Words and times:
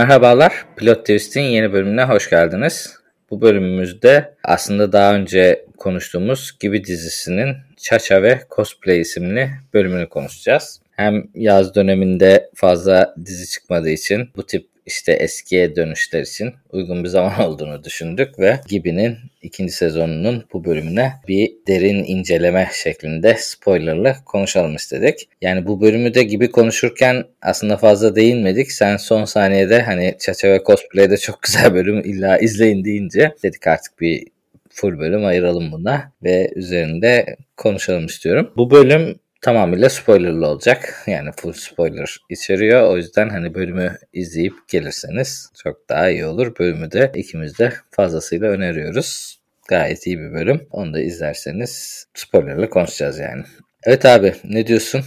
Merhabalar, 0.00 0.66
Pilot 0.76 0.98
Twist'in 0.98 1.40
yeni 1.40 1.72
bölümüne 1.72 2.04
hoş 2.04 2.30
geldiniz. 2.30 2.96
Bu 3.30 3.40
bölümümüzde 3.40 4.34
aslında 4.44 4.92
daha 4.92 5.14
önce 5.14 5.64
konuştuğumuz 5.76 6.58
Gibi 6.60 6.84
dizisinin 6.84 7.56
Çaça 7.76 8.22
ve 8.22 8.40
Cosplay 8.50 9.00
isimli 9.00 9.50
bölümünü 9.74 10.08
konuşacağız. 10.08 10.80
Hem 10.90 11.24
yaz 11.34 11.74
döneminde 11.74 12.50
fazla 12.54 13.14
dizi 13.24 13.50
çıkmadığı 13.50 13.90
için 13.90 14.28
bu 14.36 14.46
tip 14.46 14.68
işte 14.90 15.12
eskiye 15.12 15.76
dönüşler 15.76 16.22
için 16.22 16.52
uygun 16.72 17.04
bir 17.04 17.08
zaman 17.08 17.40
olduğunu 17.46 17.84
düşündük 17.84 18.38
ve 18.38 18.60
Gibi'nin 18.68 19.16
ikinci 19.42 19.72
sezonunun 19.72 20.44
bu 20.52 20.64
bölümüne 20.64 21.12
bir 21.28 21.52
derin 21.68 22.04
inceleme 22.04 22.68
şeklinde 22.72 23.36
spoilerlı 23.38 24.16
konuşalım 24.26 24.76
istedik. 24.76 25.28
Yani 25.40 25.66
bu 25.66 25.80
bölümü 25.80 26.14
de 26.14 26.22
Gibi 26.22 26.50
konuşurken 26.50 27.24
aslında 27.42 27.76
fazla 27.76 28.16
değinmedik. 28.16 28.72
Sen 28.72 28.96
son 28.96 29.24
saniyede 29.24 29.82
hani 29.82 30.16
Çaça 30.20 30.48
ve 30.48 30.62
Cosplay'de 30.66 31.16
çok 31.16 31.42
güzel 31.42 31.74
bölüm 31.74 32.00
illa 32.00 32.38
izleyin 32.38 32.84
deyince 32.84 33.34
dedik 33.42 33.66
artık 33.66 34.00
bir 34.00 34.26
full 34.70 34.98
bölüm 34.98 35.24
ayıralım 35.24 35.72
buna 35.72 36.12
ve 36.22 36.50
üzerinde 36.54 37.36
konuşalım 37.56 38.06
istiyorum. 38.06 38.52
Bu 38.56 38.70
bölüm 38.70 39.18
tamamıyla 39.40 39.90
spoilerlı 39.90 40.46
olacak. 40.46 41.02
Yani 41.06 41.30
full 41.36 41.52
spoiler 41.52 42.16
içeriyor. 42.30 42.90
O 42.90 42.96
yüzden 42.96 43.28
hani 43.28 43.54
bölümü 43.54 43.96
izleyip 44.12 44.54
gelirseniz 44.68 45.52
çok 45.62 45.88
daha 45.88 46.10
iyi 46.10 46.26
olur. 46.26 46.58
Bölümü 46.58 46.92
de 46.92 47.12
ikimiz 47.14 47.58
de 47.58 47.72
fazlasıyla 47.90 48.48
öneriyoruz. 48.48 49.40
Gayet 49.68 50.06
iyi 50.06 50.18
bir 50.18 50.32
bölüm. 50.32 50.60
Onu 50.70 50.94
da 50.94 51.00
izlerseniz 51.00 52.04
spoilerlı 52.14 52.70
konuşacağız 52.70 53.18
yani. 53.18 53.42
Evet 53.84 54.04
abi 54.04 54.34
ne 54.44 54.66
diyorsun? 54.66 55.00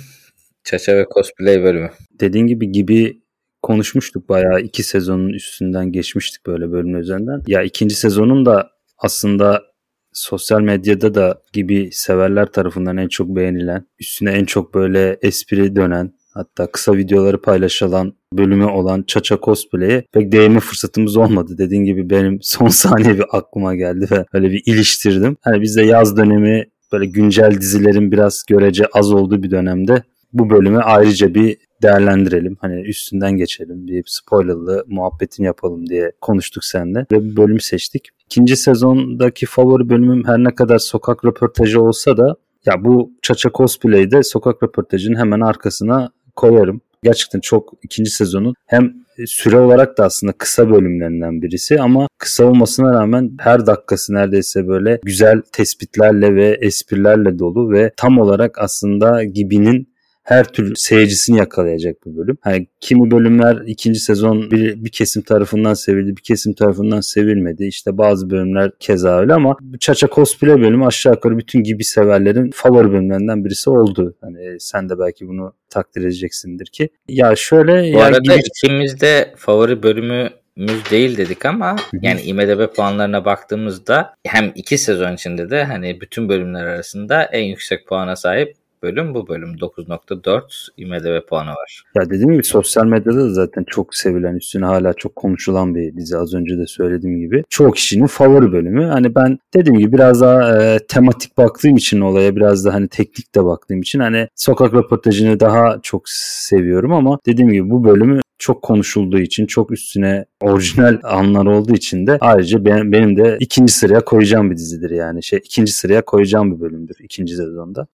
Çaça 0.64 0.96
ve 0.96 1.06
cosplay 1.14 1.64
bölümü. 1.64 1.92
Dediğin 2.20 2.48
gibi 2.48 2.72
gibi 2.72 3.22
konuşmuştuk 3.62 4.30
bayağı 4.30 4.62
iki 4.62 4.84
sezonun 4.84 5.34
üstünden 5.34 5.92
geçmiştik 5.92 6.46
böyle 6.46 6.72
bölüm 6.72 6.96
üzerinden. 6.96 7.42
Ya 7.48 7.62
ikinci 7.62 7.96
sezonun 7.96 8.46
da 8.46 8.70
aslında 8.98 9.73
sosyal 10.14 10.62
medyada 10.62 11.16
da 11.16 11.42
gibi 11.54 11.90
severler 11.92 12.46
tarafından 12.46 12.98
en 12.98 13.08
çok 13.08 13.28
beğenilen, 13.28 13.88
üstüne 14.00 14.32
en 14.32 14.46
çok 14.46 14.74
böyle 14.74 15.18
espri 15.22 15.76
dönen, 15.76 16.14
hatta 16.34 16.72
kısa 16.72 16.94
videoları 16.94 17.42
paylaşılan 17.42 18.14
bölümü 18.34 18.66
olan 18.66 19.04
Çaça 19.08 19.38
Cosplay'e 19.44 20.04
pek 20.12 20.32
değinme 20.32 20.60
fırsatımız 20.60 21.18
olmadı. 21.18 21.56
Dediğin 21.58 21.84
gibi 21.84 22.10
benim 22.10 22.40
son 22.42 22.68
saniye 22.68 23.18
bir 23.18 23.26
aklıma 23.32 23.76
geldi 23.76 24.08
ve 24.12 24.26
öyle 24.34 24.52
bir 24.52 24.64
iliştirdim. 24.66 25.38
Hani 25.42 25.62
bizde 25.62 25.84
yaz 25.84 26.18
dönemi 26.18 26.66
böyle 26.92 27.06
güncel 27.06 27.52
dizilerin 27.62 28.12
biraz 28.12 28.44
görece 28.50 28.86
az 28.94 29.12
olduğu 29.12 29.44
bir 29.44 29.52
dönemde 29.52 30.04
bu 30.34 30.50
bölümü 30.50 30.80
ayrıca 30.80 31.36
bir 31.36 31.58
değerlendirelim. 31.82 32.58
Hani 32.62 32.82
üstünden 32.82 33.32
geçelim. 33.32 33.88
Bir 33.88 34.04
spoilerlı 34.08 34.86
muhabbetini 34.88 35.46
yapalım 35.46 35.90
diye 35.90 36.12
konuştuk 36.22 36.64
seninle 36.66 37.06
ve 37.12 37.24
bir 37.24 37.36
bölüm 37.36 37.60
seçtik. 37.60 38.10
İkinci 38.26 38.56
sezondaki 38.56 39.46
favori 39.46 39.90
bölümüm 39.90 40.24
her 40.26 40.38
ne 40.38 40.56
kadar 40.56 40.78
sokak 40.78 41.26
röportajı 41.26 41.82
olsa 41.82 42.18
da 42.18 42.36
ya 42.66 42.86
bu 42.86 43.12
Çaça 43.22 43.50
Cosplay'de 43.54 44.24
sokak 44.24 44.64
röportajının 44.64 45.20
hemen 45.20 45.40
arkasına 45.40 46.10
koyarım. 46.36 46.82
Gerçekten 47.04 47.40
çok 47.40 47.74
ikinci 47.84 48.12
sezonun 48.12 48.54
hem 48.66 48.94
süre 49.26 49.60
olarak 49.60 49.98
da 49.98 50.06
aslında 50.06 50.34
kısa 50.34 50.70
bölümlerinden 50.70 51.42
birisi 51.42 51.82
ama 51.82 52.08
kısa 52.18 52.46
olmasına 52.46 52.94
rağmen 52.94 53.32
her 53.40 53.66
dakikası 53.66 54.14
neredeyse 54.14 54.68
böyle 54.68 55.00
güzel 55.04 55.42
tespitlerle 55.52 56.36
ve 56.36 56.58
esprilerle 56.62 57.40
dolu 57.40 57.72
ve 57.72 57.92
tam 57.98 58.20
olarak 58.20 58.60
aslında 58.60 59.24
Gibi'nin 59.24 59.93
her 60.24 60.44
türlü 60.44 60.76
seyircisini 60.76 61.38
yakalayacak 61.38 62.06
bir 62.06 62.18
bölüm. 62.18 62.38
Hani 62.42 62.68
kimi 62.80 63.12
bölümler 63.12 63.62
ikinci 63.68 64.00
sezon 64.00 64.52
bir, 64.52 64.84
bir 64.86 64.90
kesim 64.90 65.22
tarafından 65.22 65.74
sevildi, 65.74 66.18
bir 66.18 66.22
kesim 66.22 66.54
tarafından 66.54 67.02
sevilmedi. 67.02 67.66
İşte 67.66 67.98
bazı 67.98 68.30
bölümler 68.30 68.72
keza 68.80 69.20
öyle 69.20 69.34
ama 69.34 69.58
Çaça 69.80 70.08
Cosplay 70.08 70.62
bölümü 70.62 70.86
aşağı 70.86 71.14
yukarı 71.14 71.38
bütün 71.38 71.64
gibi 71.64 71.84
severlerin 71.84 72.52
favori 72.54 72.92
bölümlerinden 72.92 73.46
birisi 73.46 73.70
oldu. 73.70 74.16
Hani 74.22 74.60
sen 74.60 74.90
de 74.90 75.00
belki 75.00 75.28
bunu 75.28 75.54
takdir 75.70 76.02
edeceksindir 76.02 76.66
ki. 76.66 76.90
Ya 77.08 77.36
şöyle 77.36 77.94
Bu 77.94 77.98
ya 77.98 78.06
arada 78.06 78.36
gibi... 78.36 78.44
ikimiz 78.46 79.02
de 79.02 79.34
favori 79.38 79.84
bölümü 79.84 80.30
müz 80.56 80.92
değil 80.92 81.18
dedik 81.18 81.46
ama 81.46 81.76
yani 82.02 82.22
IMDB 82.22 82.76
puanlarına 82.76 83.26
baktığımızda 83.26 84.14
hem 84.26 84.52
iki 84.56 84.78
sezon 84.78 85.14
içinde 85.14 85.50
de 85.50 85.64
hani 85.64 86.02
bütün 86.02 86.30
bölümler 86.30 86.66
arasında 86.66 87.24
en 87.24 87.44
yüksek 87.44 87.88
puana 87.88 88.16
sahip 88.16 88.56
bölüm 88.84 89.14
bu 89.14 89.28
bölüm 89.28 89.54
9.4 89.56 90.42
IMDb 90.78 91.28
puanı 91.28 91.50
var. 91.50 91.84
Ya 91.96 92.10
dediğim 92.10 92.32
gibi 92.32 92.44
sosyal 92.44 92.86
medyada 92.86 93.18
da 93.18 93.30
zaten 93.30 93.64
çok 93.68 93.96
sevilen 93.96 94.36
üstüne 94.36 94.66
hala 94.66 94.94
çok 94.94 95.16
konuşulan 95.16 95.76
bir 95.76 95.96
dizi 95.96 96.18
az 96.18 96.34
önce 96.34 96.58
de 96.58 96.68
söylediğim 96.68 97.20
gibi. 97.20 97.44
Çoğu 97.50 97.72
kişinin 97.72 98.08
favori 98.08 98.52
bölümü. 98.52 98.86
Hani 98.86 99.16
ben 99.16 99.40
dediğim 99.54 99.80
gibi 99.80 99.92
biraz 99.92 100.22
daha 100.22 100.64
e, 100.64 100.80
tematik 100.88 101.38
baktığım 101.38 101.76
için 101.76 102.02
olaya 102.02 102.36
biraz 102.36 102.66
da 102.66 102.74
hani 102.74 102.88
teknik 102.88 103.36
de 103.36 103.46
baktığım 103.46 103.82
için 103.82 104.00
hani 104.00 104.28
sokak 104.36 104.74
röportajını 104.74 105.40
daha 105.40 105.80
çok 105.84 106.10
seviyorum 106.10 106.94
ama 106.94 107.20
dediğim 107.26 107.52
gibi 107.52 107.70
bu 107.70 107.84
bölümü 107.84 108.20
çok 108.40 108.62
konuşulduğu 108.62 109.20
için, 109.20 109.46
çok 109.46 109.72
üstüne 109.72 110.26
orijinal 110.42 111.00
anlar 111.04 111.46
olduğu 111.46 111.74
için 111.74 112.08
de 112.08 112.18
ayrıca 112.22 112.66
benim, 112.66 112.92
benim 112.92 113.18
de 113.18 113.38
ikinci 113.40 113.74
sıraya 113.74 114.06
koyacağım 114.06 114.52
bir 114.52 114.58
dizidir 114.58 114.90
yani. 114.90 115.24
Şey 115.24 115.40
ikinci 115.44 115.72
sıraya 115.72 116.06
koyacağım 116.06 116.56
bir 116.56 116.60
bölümdür 116.60 116.96
ikinci 117.00 117.36
sezonda. 117.36 117.88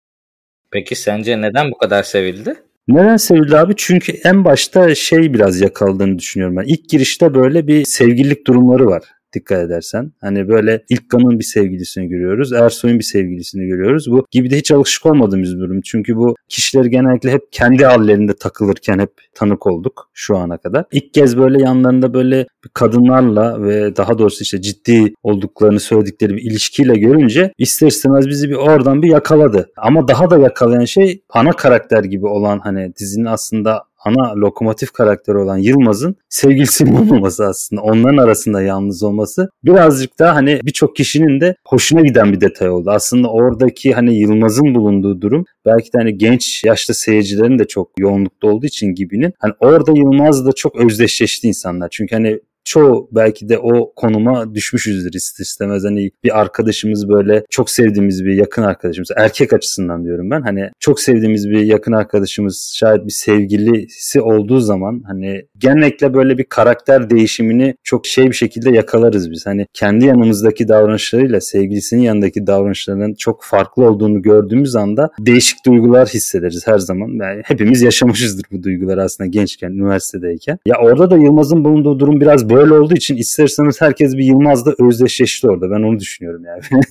Peki 0.70 0.94
sence 0.94 1.40
neden 1.40 1.70
bu 1.70 1.78
kadar 1.78 2.02
sevildi? 2.02 2.54
Neden 2.88 3.16
sevildi 3.16 3.56
abi? 3.56 3.74
Çünkü 3.76 4.12
en 4.24 4.44
başta 4.44 4.94
şey 4.94 5.34
biraz 5.34 5.60
yakaladığını 5.60 6.18
düşünüyorum 6.18 6.56
ben. 6.56 6.64
İlk 6.64 6.88
girişte 6.88 7.34
böyle 7.34 7.66
bir 7.66 7.84
sevgililik 7.84 8.46
durumları 8.46 8.86
var 8.86 9.17
dikkat 9.34 9.58
edersen. 9.58 10.12
Hani 10.20 10.48
böyle 10.48 10.84
İlkan'ın 10.88 11.38
bir 11.38 11.44
sevgilisini 11.44 12.08
görüyoruz. 12.08 12.52
Ersoy'un 12.52 12.98
bir 12.98 13.04
sevgilisini 13.04 13.66
görüyoruz. 13.66 14.10
Bu 14.10 14.26
gibi 14.30 14.50
de 14.50 14.56
hiç 14.56 14.70
alışık 14.70 15.06
olmadığımız 15.06 15.54
bir 15.56 15.60
durum. 15.60 15.80
Çünkü 15.80 16.16
bu 16.16 16.34
kişiler 16.48 16.84
genellikle 16.84 17.30
hep 17.30 17.52
kendi 17.52 17.84
hallerinde 17.84 18.32
takılırken 18.32 18.98
hep 18.98 19.10
tanık 19.34 19.66
olduk 19.66 20.10
şu 20.14 20.36
ana 20.36 20.58
kadar. 20.58 20.84
İlk 20.92 21.14
kez 21.14 21.38
böyle 21.38 21.62
yanlarında 21.62 22.14
böyle 22.14 22.46
kadınlarla 22.74 23.62
ve 23.62 23.96
daha 23.96 24.18
doğrusu 24.18 24.42
işte 24.42 24.62
ciddi 24.62 25.14
olduklarını 25.22 25.80
söyledikleri 25.80 26.36
bir 26.36 26.42
ilişkiyle 26.42 26.98
görünce 26.98 27.52
ister 27.58 27.86
istemez 27.86 28.28
bizi 28.28 28.48
bir 28.48 28.54
oradan 28.54 29.02
bir 29.02 29.08
yakaladı. 29.08 29.70
Ama 29.76 30.08
daha 30.08 30.30
da 30.30 30.38
yakalayan 30.38 30.84
şey 30.84 31.22
ana 31.30 31.52
karakter 31.52 32.04
gibi 32.04 32.26
olan 32.26 32.58
hani 32.58 32.92
dizinin 33.00 33.24
aslında 33.24 33.82
ana 34.04 34.36
lokomotif 34.36 34.92
karakteri 34.92 35.38
olan 35.38 35.58
Yılmaz'ın 35.58 36.16
sevgilisinin 36.28 36.94
olmaması 37.00 37.44
aslında. 37.44 37.82
Onların 37.82 38.16
arasında 38.16 38.62
yalnız 38.62 39.02
olması 39.02 39.48
birazcık 39.64 40.18
daha 40.18 40.34
hani 40.34 40.60
birçok 40.64 40.96
kişinin 40.96 41.40
de 41.40 41.54
hoşuna 41.66 42.00
giden 42.00 42.32
bir 42.32 42.40
detay 42.40 42.70
oldu. 42.70 42.90
Aslında 42.90 43.28
oradaki 43.28 43.92
hani 43.92 44.18
Yılmaz'ın 44.18 44.74
bulunduğu 44.74 45.20
durum 45.20 45.44
belki 45.66 45.92
de 45.92 45.98
hani 45.98 46.18
genç 46.18 46.64
yaşlı 46.64 46.94
seyircilerin 46.94 47.58
de 47.58 47.64
çok 47.64 47.90
yoğunlukta 47.98 48.48
olduğu 48.48 48.66
için 48.66 48.86
gibinin 48.86 49.32
hani 49.38 49.52
orada 49.60 49.92
Yılmaz'la 49.92 50.52
çok 50.52 50.76
özdeşleşti 50.76 51.48
insanlar. 51.48 51.88
Çünkü 51.90 52.14
hani 52.14 52.40
çoğu 52.68 53.08
belki 53.12 53.48
de 53.48 53.58
o 53.58 53.92
konuma 53.96 54.54
düşmüşüzdür 54.54 55.12
ister 55.12 55.42
istemez. 55.42 55.84
Hani 55.84 56.10
bir 56.24 56.40
arkadaşımız 56.40 57.08
böyle 57.08 57.44
çok 57.50 57.70
sevdiğimiz 57.70 58.24
bir 58.24 58.34
yakın 58.34 58.62
arkadaşımız 58.62 59.08
erkek 59.16 59.52
açısından 59.52 60.04
diyorum 60.04 60.30
ben. 60.30 60.42
Hani 60.42 60.70
çok 60.80 61.00
sevdiğimiz 61.00 61.50
bir 61.50 61.60
yakın 61.60 61.92
arkadaşımız 61.92 62.72
şayet 62.76 63.06
bir 63.06 63.10
sevgilisi 63.10 64.20
olduğu 64.20 64.60
zaman 64.60 65.02
hani 65.06 65.42
genellikle 65.58 66.14
böyle 66.14 66.38
bir 66.38 66.44
karakter 66.44 67.10
değişimini 67.10 67.74
çok 67.84 68.06
şey 68.06 68.26
bir 68.26 68.36
şekilde 68.36 68.70
yakalarız 68.70 69.30
biz. 69.30 69.46
Hani 69.46 69.66
kendi 69.74 70.04
yanımızdaki 70.04 70.68
davranışlarıyla 70.68 71.40
sevgilisinin 71.40 72.02
yanındaki 72.02 72.46
davranışlarının 72.46 73.14
çok 73.14 73.44
farklı 73.44 73.84
olduğunu 73.90 74.22
gördüğümüz 74.22 74.76
anda 74.76 75.10
değişik 75.20 75.66
duygular 75.66 76.08
hissederiz 76.08 76.66
her 76.66 76.78
zaman. 76.78 77.08
Yani 77.08 77.42
hepimiz 77.44 77.82
yaşamışızdır 77.82 78.44
bu 78.52 78.62
duyguları 78.62 79.02
aslında 79.02 79.28
gençken, 79.28 79.70
üniversitedeyken. 79.70 80.58
Ya 80.66 80.76
orada 80.82 81.10
da 81.10 81.16
Yılmaz'ın 81.16 81.64
bulunduğu 81.64 81.98
durum 81.98 82.20
biraz 82.20 82.50
böyle 82.50 82.57
böyle 82.58 82.74
olduğu 82.74 82.94
için 82.94 83.16
isterseniz 83.16 83.80
herkes 83.80 84.16
bir 84.16 84.24
Yılmaz'la 84.24 84.74
özdeşleşti 84.78 85.48
orada. 85.48 85.70
Ben 85.70 85.82
onu 85.82 85.98
düşünüyorum 85.98 86.44
yani. 86.44 86.62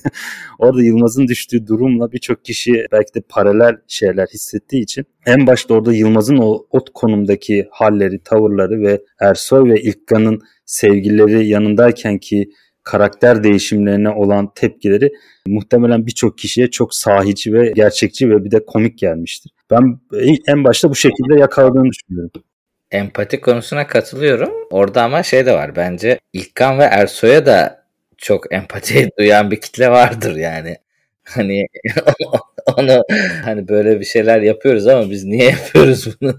orada 0.58 0.82
Yılmaz'ın 0.82 1.28
düştüğü 1.28 1.66
durumla 1.66 2.12
birçok 2.12 2.44
kişi 2.44 2.86
belki 2.92 3.14
de 3.14 3.20
paralel 3.28 3.76
şeyler 3.88 4.26
hissettiği 4.26 4.82
için 4.82 5.04
en 5.26 5.46
başta 5.46 5.74
orada 5.74 5.92
Yılmaz'ın 5.92 6.36
o, 6.36 6.66
o 6.70 6.84
konumdaki 6.94 7.68
halleri, 7.70 8.18
tavırları 8.18 8.80
ve 8.80 9.02
Ersoy 9.20 9.70
ve 9.70 9.80
İlkan'ın 9.80 10.40
sevgilileri 10.66 11.48
yanındayken 11.48 12.18
ki 12.18 12.50
karakter 12.82 13.44
değişimlerine 13.44 14.10
olan 14.10 14.52
tepkileri 14.54 15.12
muhtemelen 15.46 16.06
birçok 16.06 16.38
kişiye 16.38 16.70
çok 16.70 16.94
sahici 16.94 17.52
ve 17.52 17.72
gerçekçi 17.76 18.30
ve 18.30 18.44
bir 18.44 18.50
de 18.50 18.66
komik 18.66 18.98
gelmiştir. 18.98 19.52
Ben 19.70 20.00
en 20.46 20.64
başta 20.64 20.90
bu 20.90 20.94
şekilde 20.94 21.40
yakaladığını 21.40 21.90
düşünüyorum 21.90 22.30
empati 22.90 23.40
konusuna 23.40 23.86
katılıyorum. 23.86 24.52
Orada 24.70 25.02
ama 25.02 25.22
şey 25.22 25.46
de 25.46 25.54
var 25.54 25.76
bence 25.76 26.18
İlkan 26.32 26.78
ve 26.78 26.84
Ersoy'a 26.84 27.46
da 27.46 27.84
çok 28.18 28.52
empati 28.54 29.10
duyan 29.18 29.50
bir 29.50 29.60
kitle 29.60 29.90
vardır 29.90 30.36
yani. 30.36 30.76
Hani 31.24 31.66
onu 32.76 33.02
hani 33.44 33.68
böyle 33.68 34.00
bir 34.00 34.04
şeyler 34.04 34.40
yapıyoruz 34.42 34.86
ama 34.86 35.10
biz 35.10 35.24
niye 35.24 35.50
yapıyoruz 35.50 36.20
bunu? 36.20 36.34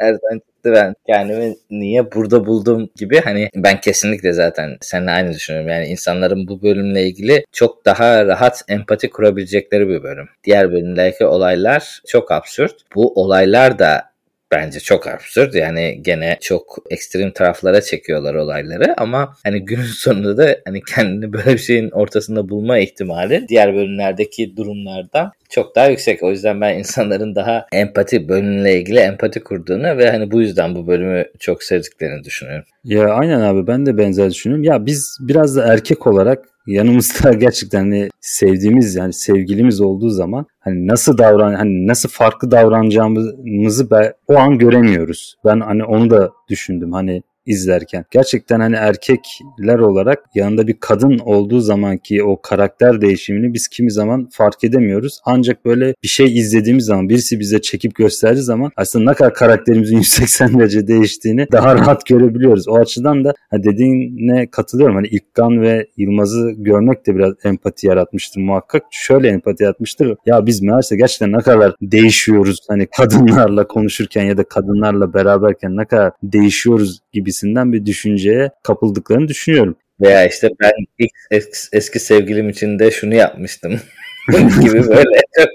Nereden 0.00 0.38
çıktı 0.38 0.72
ben 0.72 0.94
kendimi 1.06 1.54
niye 1.70 2.12
burada 2.12 2.46
buldum 2.46 2.90
gibi 2.96 3.20
hani 3.20 3.50
ben 3.54 3.80
kesinlikle 3.80 4.32
zaten 4.32 4.76
seninle 4.80 5.10
aynı 5.10 5.32
düşünüyorum. 5.32 5.70
Yani 5.70 5.86
insanların 5.86 6.48
bu 6.48 6.62
bölümle 6.62 7.06
ilgili 7.06 7.44
çok 7.52 7.84
daha 7.84 8.26
rahat 8.26 8.62
empati 8.68 9.10
kurabilecekleri 9.10 9.88
bir 9.88 10.02
bölüm. 10.02 10.28
Diğer 10.44 10.72
bölümlerdeki 10.72 11.26
olaylar 11.26 12.00
çok 12.08 12.32
absürt. 12.32 12.74
Bu 12.94 13.12
olaylar 13.22 13.78
da 13.78 14.15
bence 14.52 14.80
çok 14.80 15.06
absürt. 15.06 15.54
Yani 15.54 15.98
gene 16.02 16.38
çok 16.40 16.78
ekstrem 16.90 17.30
taraflara 17.30 17.80
çekiyorlar 17.80 18.34
olayları 18.34 19.00
ama 19.00 19.34
hani 19.44 19.64
günün 19.64 19.82
sonunda 19.96 20.36
da 20.36 20.56
hani 20.64 20.82
kendini 20.82 21.32
böyle 21.32 21.52
bir 21.52 21.58
şeyin 21.58 21.90
ortasında 21.90 22.48
bulma 22.48 22.78
ihtimali 22.78 23.48
diğer 23.48 23.74
bölümlerdeki 23.74 24.56
durumlardan 24.56 25.32
çok 25.50 25.76
daha 25.76 25.86
yüksek. 25.86 26.22
O 26.22 26.30
yüzden 26.30 26.60
ben 26.60 26.78
insanların 26.78 27.34
daha 27.34 27.66
empati 27.72 28.28
bölümle 28.28 28.80
ilgili 28.80 28.98
empati 28.98 29.40
kurduğunu 29.40 29.98
ve 29.98 30.10
hani 30.10 30.30
bu 30.30 30.40
yüzden 30.40 30.74
bu 30.74 30.86
bölümü 30.86 31.24
çok 31.38 31.62
sevdiklerini 31.62 32.24
düşünüyorum. 32.24 32.64
Ya 32.84 33.08
aynen 33.08 33.40
abi 33.40 33.66
ben 33.66 33.86
de 33.86 33.98
benzer 33.98 34.30
düşünüyorum. 34.30 34.64
Ya 34.64 34.86
biz 34.86 35.18
biraz 35.20 35.56
da 35.56 35.72
erkek 35.72 36.06
olarak 36.06 36.55
yanımızda 36.66 37.32
gerçekten 37.38 37.78
hani 37.80 38.08
sevdiğimiz 38.20 38.94
yani 38.94 39.12
sevgilimiz 39.12 39.80
olduğu 39.80 40.10
zaman 40.10 40.46
hani 40.60 40.86
nasıl 40.86 41.18
davran 41.18 41.54
hani 41.54 41.86
nasıl 41.86 42.08
farklı 42.08 42.50
davranacağımızı 42.50 43.90
ben, 43.90 44.12
o 44.26 44.36
an 44.36 44.58
göremiyoruz. 44.58 45.36
Ben 45.44 45.60
hani 45.60 45.84
onu 45.84 46.10
da 46.10 46.32
düşündüm. 46.48 46.92
Hani 46.92 47.22
izlerken. 47.46 48.04
Gerçekten 48.10 48.60
hani 48.60 48.76
erkekler 48.76 49.78
olarak 49.78 50.18
yanında 50.34 50.66
bir 50.66 50.76
kadın 50.80 51.18
olduğu 51.18 51.60
zamanki 51.60 52.22
o 52.22 52.40
karakter 52.42 53.00
değişimini 53.00 53.54
biz 53.54 53.68
kimi 53.68 53.90
zaman 53.90 54.28
fark 54.32 54.64
edemiyoruz. 54.64 55.20
Ancak 55.24 55.64
böyle 55.64 55.94
bir 56.02 56.08
şey 56.08 56.38
izlediğimiz 56.38 56.84
zaman 56.84 57.08
birisi 57.08 57.40
bize 57.40 57.60
çekip 57.60 57.94
gösterdiği 57.94 58.42
zaman 58.42 58.70
aslında 58.76 59.10
ne 59.10 59.16
kadar 59.16 59.34
karakterimizin 59.34 59.96
180 60.06 60.58
derece 60.58 60.86
değiştiğini 60.86 61.46
daha 61.52 61.74
rahat 61.74 62.06
görebiliyoruz. 62.06 62.68
O 62.68 62.76
açıdan 62.76 63.24
da 63.24 63.34
dediğine 63.52 64.50
katılıyorum. 64.50 64.94
Hani 64.94 65.06
İlkan 65.06 65.62
ve 65.62 65.86
Yılmaz'ı 65.96 66.50
görmek 66.56 67.06
de 67.06 67.14
biraz 67.14 67.32
empati 67.44 67.86
yaratmıştır 67.86 68.40
muhakkak. 68.40 68.82
Şöyle 68.90 69.28
empati 69.28 69.62
yaratmıştır. 69.62 70.16
Ya 70.26 70.46
biz 70.46 70.62
meğerse 70.62 70.96
gerçekten 70.96 71.32
ne 71.32 71.38
kadar 71.38 71.74
değişiyoruz. 71.82 72.58
Hani 72.68 72.86
kadınlarla 72.96 73.66
konuşurken 73.66 74.24
ya 74.24 74.36
da 74.36 74.44
kadınlarla 74.44 75.14
beraberken 75.14 75.76
ne 75.76 75.84
kadar 75.84 76.12
değişiyoruz 76.22 77.00
gibi 77.12 77.32
gibisinden 77.36 77.72
bir 77.72 77.86
düşünceye 77.86 78.50
kapıldıklarını 78.62 79.28
düşünüyorum. 79.28 79.76
Veya 80.00 80.26
işte 80.26 80.48
ben 80.60 80.72
ilk 80.98 81.10
eski, 81.30 81.76
eski 81.76 82.00
sevgilim 82.00 82.48
için 82.48 82.78
de 82.78 82.90
şunu 82.90 83.14
yapmıştım 83.14 83.80
gibi 84.62 84.88
böyle 84.88 85.20
çok 85.38 85.48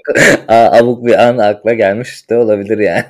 abuk 0.48 1.06
bir 1.06 1.28
an 1.28 1.38
akla 1.38 1.74
gelmiş 1.74 2.30
de 2.30 2.36
olabilir 2.36 2.78
yani. 2.78 3.04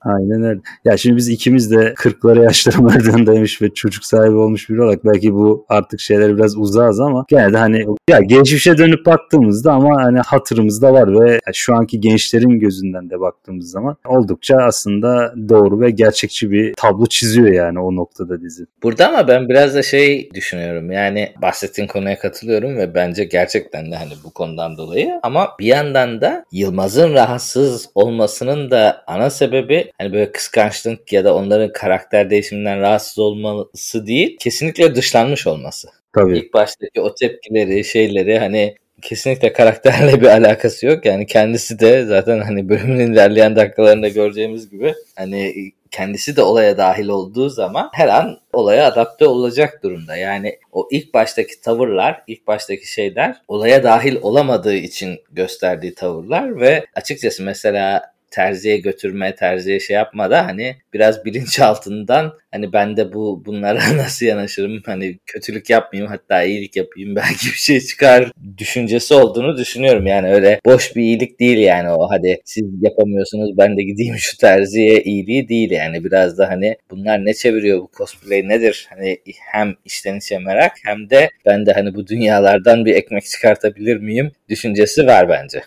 Aynen 0.00 0.42
öyle. 0.42 0.60
Ya 0.84 0.96
şimdi 0.96 1.16
biz 1.16 1.28
ikimiz 1.28 1.70
de 1.70 1.92
40'lara 1.92 2.44
yaşlarımızdaymış 2.44 3.62
ve 3.62 3.74
çocuk 3.74 4.04
sahibi 4.04 4.34
olmuş 4.34 4.70
biri 4.70 4.82
olarak 4.82 5.04
belki 5.04 5.34
bu 5.34 5.66
artık 5.68 6.00
şeyler 6.00 6.36
biraz 6.36 6.56
uzağız 6.56 7.00
ama 7.00 7.24
gene 7.28 7.56
hani 7.56 7.86
ya 8.10 8.18
geçmişe 8.20 8.78
dönüp 8.78 9.06
baktığımızda 9.06 9.72
ama 9.72 10.02
hani 10.02 10.18
hatırımızda 10.18 10.92
var 10.92 11.20
ve 11.20 11.38
şu 11.54 11.74
anki 11.74 12.00
gençlerin 12.00 12.60
gözünden 12.60 13.10
de 13.10 13.20
baktığımız 13.20 13.70
zaman 13.70 13.96
oldukça 14.06 14.56
aslında 14.56 15.34
doğru 15.48 15.80
ve 15.80 15.90
gerçekçi 15.90 16.50
bir 16.50 16.74
tablo 16.74 17.06
çiziyor 17.06 17.48
yani 17.48 17.80
o 17.80 17.96
noktada 17.96 18.42
dizi. 18.42 18.66
Burada 18.82 19.08
ama 19.08 19.28
ben 19.28 19.48
biraz 19.48 19.74
da 19.74 19.82
şey 19.82 20.30
düşünüyorum 20.34 20.92
yani 20.92 21.32
bahsettiğin 21.42 21.88
konuya 21.88 22.18
katılıyorum 22.18 22.76
ve 22.76 22.94
bence 22.94 23.24
gerçekten 23.24 23.90
de 23.90 23.96
hani 23.96 24.12
bu 24.24 24.30
konudan 24.30 24.76
dolayı 24.76 25.20
ama 25.22 25.48
bir 25.60 25.66
yandan 25.66 26.20
da 26.20 26.44
Yılmaz'ın 26.52 27.14
rahatsız 27.14 27.88
olmasının 27.94 28.70
da 28.70 29.02
ana 29.06 29.30
sebebi 29.30 29.67
sebebi 29.68 29.92
hani 29.98 30.12
böyle 30.12 30.32
kıskançlık 30.32 31.12
ya 31.12 31.24
da 31.24 31.34
onların 31.34 31.72
karakter 31.72 32.30
değişiminden 32.30 32.80
rahatsız 32.80 33.18
olması 33.18 34.06
değil 34.06 34.36
kesinlikle 34.40 34.94
dışlanmış 34.94 35.46
olması. 35.46 35.88
Tabii. 36.14 36.38
İlk 36.38 36.54
baştaki 36.54 37.00
o 37.00 37.14
tepkileri 37.14 37.84
şeyleri 37.84 38.38
hani 38.38 38.74
kesinlikle 39.02 39.52
karakterle 39.52 40.20
bir 40.20 40.26
alakası 40.26 40.86
yok. 40.86 41.06
Yani 41.06 41.26
kendisi 41.26 41.80
de 41.80 42.04
zaten 42.04 42.40
hani 42.40 42.68
bölümün 42.68 43.12
ilerleyen 43.12 43.56
dakikalarında 43.56 44.08
göreceğimiz 44.08 44.70
gibi 44.70 44.94
hani 45.16 45.54
kendisi 45.90 46.36
de 46.36 46.42
olaya 46.42 46.78
dahil 46.78 47.08
olduğu 47.08 47.48
zaman 47.48 47.88
her 47.92 48.08
an 48.08 48.38
olaya 48.52 48.86
adapte 48.86 49.26
olacak 49.26 49.82
durumda. 49.82 50.16
Yani 50.16 50.58
o 50.72 50.88
ilk 50.90 51.14
baştaki 51.14 51.60
tavırlar, 51.60 52.22
ilk 52.26 52.46
baştaki 52.46 52.92
şeyler 52.92 53.36
olaya 53.48 53.82
dahil 53.82 54.16
olamadığı 54.22 54.74
için 54.74 55.20
gösterdiği 55.32 55.94
tavırlar 55.94 56.60
ve 56.60 56.84
açıkçası 56.94 57.42
mesela 57.42 58.12
terziye 58.30 58.76
götürme, 58.76 59.34
terziye 59.34 59.80
şey 59.80 59.96
yapma 59.96 60.30
da 60.30 60.46
hani 60.46 60.76
biraz 60.94 61.24
bilinç 61.24 61.60
altından 61.60 62.32
hani 62.50 62.72
ben 62.72 62.96
de 62.96 63.12
bu 63.12 63.42
bunlara 63.46 63.78
nasıl 63.96 64.26
yanaşırım 64.26 64.82
hani 64.86 65.18
kötülük 65.26 65.70
yapmayayım 65.70 66.12
hatta 66.12 66.42
iyilik 66.42 66.76
yapayım 66.76 67.16
belki 67.16 67.46
bir 67.46 67.58
şey 67.58 67.80
çıkar 67.80 68.32
düşüncesi 68.58 69.14
olduğunu 69.14 69.56
düşünüyorum. 69.56 70.06
Yani 70.06 70.32
öyle 70.34 70.60
boş 70.66 70.96
bir 70.96 71.02
iyilik 71.02 71.40
değil 71.40 71.58
yani 71.58 71.90
o 71.90 72.10
hadi 72.10 72.40
siz 72.44 72.64
yapamıyorsunuz 72.82 73.58
ben 73.58 73.76
de 73.76 73.82
gideyim 73.82 74.16
şu 74.18 74.36
terziye 74.36 75.02
iyiliği 75.02 75.48
değil 75.48 75.70
yani 75.70 76.04
biraz 76.04 76.38
da 76.38 76.48
hani 76.48 76.76
bunlar 76.90 77.24
ne 77.24 77.34
çeviriyor 77.34 77.78
bu 77.78 77.90
cosplay 77.98 78.48
nedir? 78.48 78.86
Hani 78.90 79.18
hem 79.52 79.74
içten 79.84 80.16
içe 80.16 80.38
merak 80.38 80.72
hem 80.84 81.10
de 81.10 81.30
ben 81.46 81.66
de 81.66 81.72
hani 81.72 81.94
bu 81.94 82.06
dünyalardan 82.06 82.84
bir 82.84 82.94
ekmek 82.94 83.24
çıkartabilir 83.24 83.96
miyim 83.96 84.32
düşüncesi 84.48 85.06
var 85.06 85.28
bence. 85.28 85.62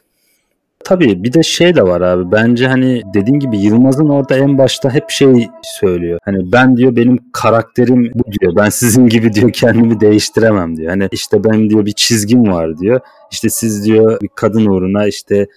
Tabii 0.83 1.23
bir 1.23 1.33
de 1.33 1.43
şey 1.43 1.75
de 1.75 1.83
var 1.83 2.01
abi. 2.01 2.31
Bence 2.31 2.67
hani 2.67 3.01
dediğin 3.13 3.39
gibi 3.39 3.57
Yılmaz'ın 3.57 4.09
orada 4.09 4.37
en 4.37 4.57
başta 4.57 4.93
hep 4.93 5.09
şey 5.09 5.49
söylüyor. 5.63 6.19
Hani 6.23 6.51
ben 6.51 6.77
diyor 6.77 6.95
benim 6.95 7.19
karakterim 7.33 8.11
bu 8.15 8.31
diyor. 8.31 8.55
Ben 8.55 8.69
sizin 8.69 9.07
gibi 9.07 9.33
diyor 9.33 9.51
kendimi 9.51 10.00
değiştiremem 10.00 10.77
diyor. 10.77 10.89
Hani 10.89 11.07
işte 11.11 11.43
ben 11.43 11.69
diyor 11.69 11.85
bir 11.85 11.91
çizgim 11.91 12.51
var 12.51 12.77
diyor. 12.77 13.00
İşte 13.31 13.50
siz 13.50 13.85
diyor 13.85 14.21
bir 14.21 14.29
kadın 14.35 14.65
uğruna 14.65 15.07
işte 15.07 15.47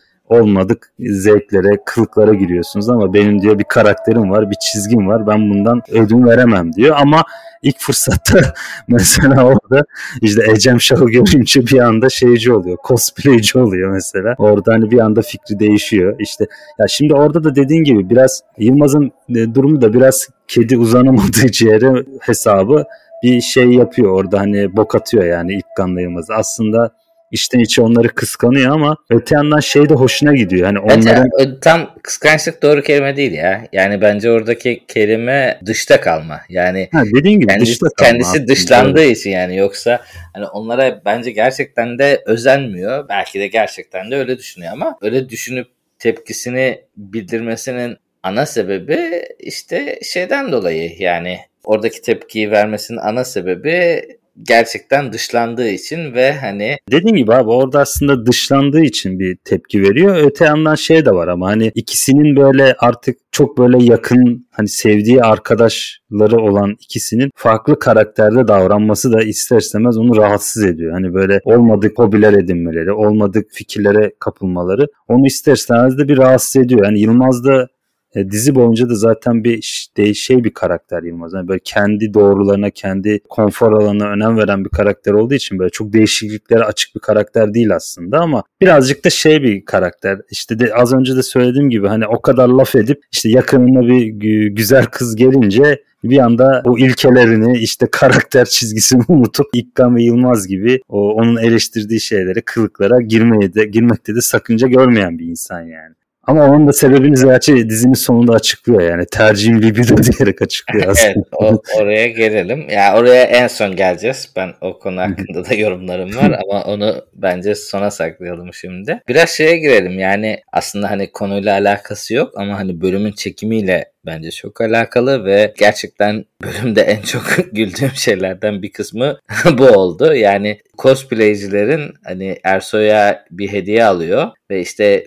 olmadık 0.40 0.92
zevklere, 1.00 1.78
kılıklara 1.86 2.34
giriyorsunuz 2.34 2.88
ama 2.88 3.14
benim 3.14 3.42
diyor 3.42 3.58
bir 3.58 3.64
karakterim 3.64 4.30
var, 4.30 4.50
bir 4.50 4.56
çizgim 4.72 5.08
var. 5.08 5.26
Ben 5.26 5.50
bundan 5.50 5.82
ödün 5.90 6.26
veremem 6.26 6.72
diyor 6.72 6.96
ama 7.00 7.24
ilk 7.62 7.78
fırsatta 7.78 8.40
mesela 8.88 9.44
orada 9.44 9.84
işte 10.20 10.42
Ecem 10.52 10.80
Şah'ı 10.80 11.10
görünce 11.10 11.66
bir 11.66 11.78
anda 11.78 12.08
şeyci 12.08 12.52
oluyor, 12.52 12.76
cosplayci 12.88 13.58
oluyor 13.58 13.90
mesela. 13.90 14.34
Orada 14.38 14.72
hani 14.72 14.90
bir 14.90 14.98
anda 14.98 15.22
fikri 15.22 15.58
değişiyor. 15.58 16.16
İşte 16.18 16.46
ya 16.78 16.88
şimdi 16.88 17.14
orada 17.14 17.44
da 17.44 17.54
dediğin 17.54 17.84
gibi 17.84 18.10
biraz 18.10 18.42
Yılmaz'ın 18.58 19.12
e, 19.28 19.54
durumu 19.54 19.80
da 19.80 19.92
biraz 19.92 20.28
kedi 20.48 20.78
uzanamadığı 20.78 21.50
ciğere 21.52 22.04
hesabı 22.20 22.84
bir 23.22 23.40
şey 23.40 23.70
yapıyor 23.70 24.10
orada 24.10 24.40
hani 24.40 24.76
bok 24.76 24.94
atıyor 24.94 25.24
yani 25.24 25.54
ilk 25.54 25.66
kanla 25.76 26.00
Yılmaz. 26.00 26.30
Aslında 26.30 26.90
içten 27.34 27.58
içe 27.58 27.82
onları 27.82 28.08
kıskanıyor 28.08 28.70
ama 28.72 28.96
öte 29.10 29.34
yandan 29.34 29.60
şey 29.60 29.88
de 29.88 29.94
hoşuna 29.94 30.34
gidiyor. 30.34 30.66
Hani 30.66 30.78
onların... 30.78 31.30
Bence 31.38 31.60
tam 31.60 31.94
kıskançlık 32.02 32.62
doğru 32.62 32.82
kelime 32.82 33.16
değil 33.16 33.32
ya. 33.32 33.68
Yani 33.72 34.00
bence 34.00 34.30
oradaki 34.30 34.84
kelime 34.88 35.60
dışta 35.66 36.00
kalma. 36.00 36.40
Yani 36.48 36.88
ha, 36.92 37.02
dediğin 37.18 37.40
gibi 37.40 37.52
kendisi, 37.52 37.72
dışta 37.72 37.86
kalma. 37.96 38.10
Kendisi 38.10 38.48
dışlandığı 38.48 39.04
evet. 39.04 39.18
için 39.18 39.30
yani 39.30 39.56
yoksa 39.56 40.00
hani 40.34 40.46
onlara 40.46 41.02
bence 41.04 41.30
gerçekten 41.30 41.98
de 41.98 42.22
özenmiyor. 42.26 43.08
Belki 43.08 43.40
de 43.40 43.46
gerçekten 43.46 44.10
de 44.10 44.16
öyle 44.16 44.38
düşünüyor 44.38 44.72
ama 44.72 44.98
öyle 45.02 45.28
düşünüp 45.28 45.66
tepkisini 45.98 46.80
bildirmesinin 46.96 47.96
ana 48.22 48.46
sebebi 48.46 49.24
işte 49.38 49.98
şeyden 50.02 50.52
dolayı 50.52 50.92
yani 50.98 51.38
oradaki 51.64 52.02
tepkiyi 52.02 52.50
vermesinin 52.50 52.98
ana 52.98 53.24
sebebi 53.24 54.02
gerçekten 54.42 55.12
dışlandığı 55.12 55.68
için 55.68 56.14
ve 56.14 56.32
hani 56.32 56.76
dediğim 56.90 57.16
gibi 57.16 57.34
abi 57.34 57.50
orada 57.50 57.80
aslında 57.80 58.26
dışlandığı 58.26 58.80
için 58.80 59.18
bir 59.18 59.36
tepki 59.44 59.82
veriyor. 59.82 60.16
Öte 60.16 60.44
yandan 60.44 60.74
şey 60.74 61.06
de 61.06 61.10
var 61.10 61.28
ama 61.28 61.46
hani 61.46 61.72
ikisinin 61.74 62.36
böyle 62.36 62.74
artık 62.78 63.18
çok 63.32 63.58
böyle 63.58 63.84
yakın 63.84 64.46
hani 64.50 64.68
sevdiği 64.68 65.22
arkadaşları 65.22 66.36
olan 66.36 66.76
ikisinin 66.80 67.30
farklı 67.36 67.78
karakterde 67.78 68.48
davranması 68.48 69.12
da 69.12 69.22
ister 69.22 69.58
istemez 69.58 69.98
onu 69.98 70.16
rahatsız 70.16 70.64
ediyor. 70.64 70.92
Hani 70.92 71.14
böyle 71.14 71.40
olmadık 71.44 71.98
hobiler 71.98 72.32
edinmeleri, 72.32 72.92
olmadık 72.92 73.46
fikirlere 73.52 74.12
kapılmaları 74.20 74.86
onu 75.08 75.26
ister 75.26 75.52
istemez 75.52 75.98
de 75.98 76.08
bir 76.08 76.18
rahatsız 76.18 76.56
ediyor. 76.56 76.84
Yani 76.84 77.00
Yılmaz 77.00 77.44
da 77.44 77.68
e, 78.14 78.30
dizi 78.30 78.54
boyunca 78.54 78.88
da 78.88 78.94
zaten 78.94 79.44
bir 79.44 79.88
de, 79.96 80.14
şey 80.14 80.44
bir 80.44 80.54
karakter 80.54 81.02
Yılmaz. 81.02 81.32
Yani 81.32 81.48
böyle 81.48 81.60
kendi 81.64 82.14
doğrularına, 82.14 82.70
kendi 82.70 83.20
konfor 83.28 83.72
alanına 83.72 84.08
önem 84.08 84.36
veren 84.36 84.64
bir 84.64 84.70
karakter 84.70 85.12
olduğu 85.12 85.34
için 85.34 85.58
böyle 85.58 85.70
çok 85.70 85.92
değişikliklere 85.92 86.64
açık 86.64 86.94
bir 86.94 87.00
karakter 87.00 87.54
değil 87.54 87.74
aslında 87.74 88.18
ama 88.18 88.42
birazcık 88.60 89.04
da 89.04 89.10
şey 89.10 89.42
bir 89.42 89.64
karakter. 89.64 90.18
İşte 90.30 90.58
de 90.58 90.74
az 90.74 90.92
önce 90.92 91.16
de 91.16 91.22
söylediğim 91.22 91.70
gibi 91.70 91.88
hani 91.88 92.06
o 92.06 92.22
kadar 92.22 92.48
laf 92.48 92.74
edip 92.74 93.02
işte 93.12 93.28
yakınına 93.28 93.86
bir 93.86 94.06
güzel 94.48 94.86
kız 94.86 95.16
gelince 95.16 95.82
bir 96.04 96.18
anda 96.18 96.62
bu 96.64 96.78
ilkelerini 96.78 97.58
işte 97.58 97.86
karakter 97.92 98.44
çizgisini 98.44 99.02
unutup 99.08 99.46
İkkan 99.52 99.96
ve 99.96 100.02
Yılmaz 100.02 100.46
gibi 100.46 100.80
o 100.88 101.12
onun 101.12 101.36
eleştirdiği 101.36 102.00
şeylere, 102.00 102.40
kılıklara 102.40 103.00
girmeye 103.00 103.54
de 103.54 103.64
girmekte 103.64 104.14
de 104.14 104.20
sakınca 104.20 104.68
görmeyen 104.68 105.18
bir 105.18 105.26
insan 105.26 105.60
yani. 105.60 105.94
Ama 106.26 106.44
onun 106.44 106.68
da 106.68 106.72
sebebini 106.72 107.16
zaten 107.16 107.68
dizinin 107.68 107.94
sonunda 107.94 108.32
açıklıyor 108.32 108.80
yani. 108.80 109.06
Tercihim 109.06 109.62
libido 109.62 109.96
diyerek 110.18 110.42
açıklıyor 110.42 110.88
aslında. 110.88 111.12
evet 111.12 111.26
o, 111.32 111.62
oraya 111.76 112.06
gelelim. 112.06 112.68
Ya 112.68 112.74
yani 112.74 112.98
oraya 112.98 113.22
en 113.22 113.48
son 113.48 113.76
geleceğiz. 113.76 114.32
Ben 114.36 114.50
o 114.60 114.78
konu 114.78 115.00
hakkında 115.00 115.44
da 115.50 115.54
yorumlarım 115.54 116.16
var 116.16 116.40
ama 116.50 116.64
onu 116.64 117.04
bence 117.14 117.54
sona 117.54 117.90
saklayalım 117.90 118.54
şimdi. 118.54 119.02
Biraz 119.08 119.30
şeye 119.30 119.56
girelim 119.56 119.98
yani 119.98 120.38
aslında 120.52 120.90
hani 120.90 121.12
konuyla 121.12 121.54
alakası 121.54 122.14
yok 122.14 122.32
ama 122.36 122.58
hani 122.58 122.80
bölümün 122.80 123.12
çekimiyle 123.12 123.94
bence 124.06 124.30
çok 124.30 124.60
alakalı 124.60 125.24
ve 125.24 125.54
gerçekten 125.58 126.24
bölümde 126.42 126.80
en 126.80 127.02
çok 127.02 127.24
güldüğüm 127.52 127.90
şeylerden 127.94 128.62
bir 128.62 128.72
kısmı 128.72 129.18
bu 129.58 129.66
oldu. 129.66 130.14
Yani 130.14 130.58
cosplaycilerin 130.78 131.94
hani 132.04 132.38
Ersoy'a 132.44 133.24
bir 133.30 133.52
hediye 133.52 133.84
alıyor 133.84 134.30
ve 134.50 134.60
işte 134.60 135.06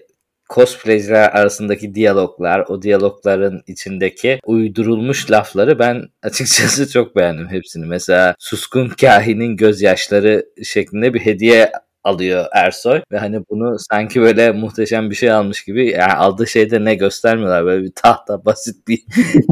cosplayciler 0.50 1.30
arasındaki 1.30 1.96
diyaloglar, 1.96 2.60
o 2.60 2.82
diyalogların 2.82 3.62
içindeki 3.68 4.40
uydurulmuş 4.46 5.32
lafları 5.32 5.80
ben 5.80 6.04
açıkçası 6.24 6.90
çok 6.94 7.16
beğendim 7.16 7.48
hepsini. 7.48 7.86
Mesela 7.86 8.36
Suskun 8.40 8.90
Kahin'in 8.90 9.58
gözyaşları 9.58 10.46
şeklinde 10.64 11.14
bir 11.14 11.20
hediye 11.20 11.72
alıyor 12.08 12.46
Ersoy 12.54 13.02
ve 13.12 13.18
hani 13.18 13.44
bunu 13.50 13.76
sanki 13.80 14.22
böyle 14.22 14.52
muhteşem 14.52 15.10
bir 15.10 15.16
şey 15.16 15.32
almış 15.32 15.64
gibi 15.64 15.92
yani 15.92 16.14
aldığı 16.14 16.48
şeyde 16.48 16.86
ne 16.86 16.96
göstermiyorlar 16.96 17.66
böyle 17.66 17.84
bir 17.84 17.92
tahta 17.96 18.46
basit 18.46 18.88
bir 18.88 19.00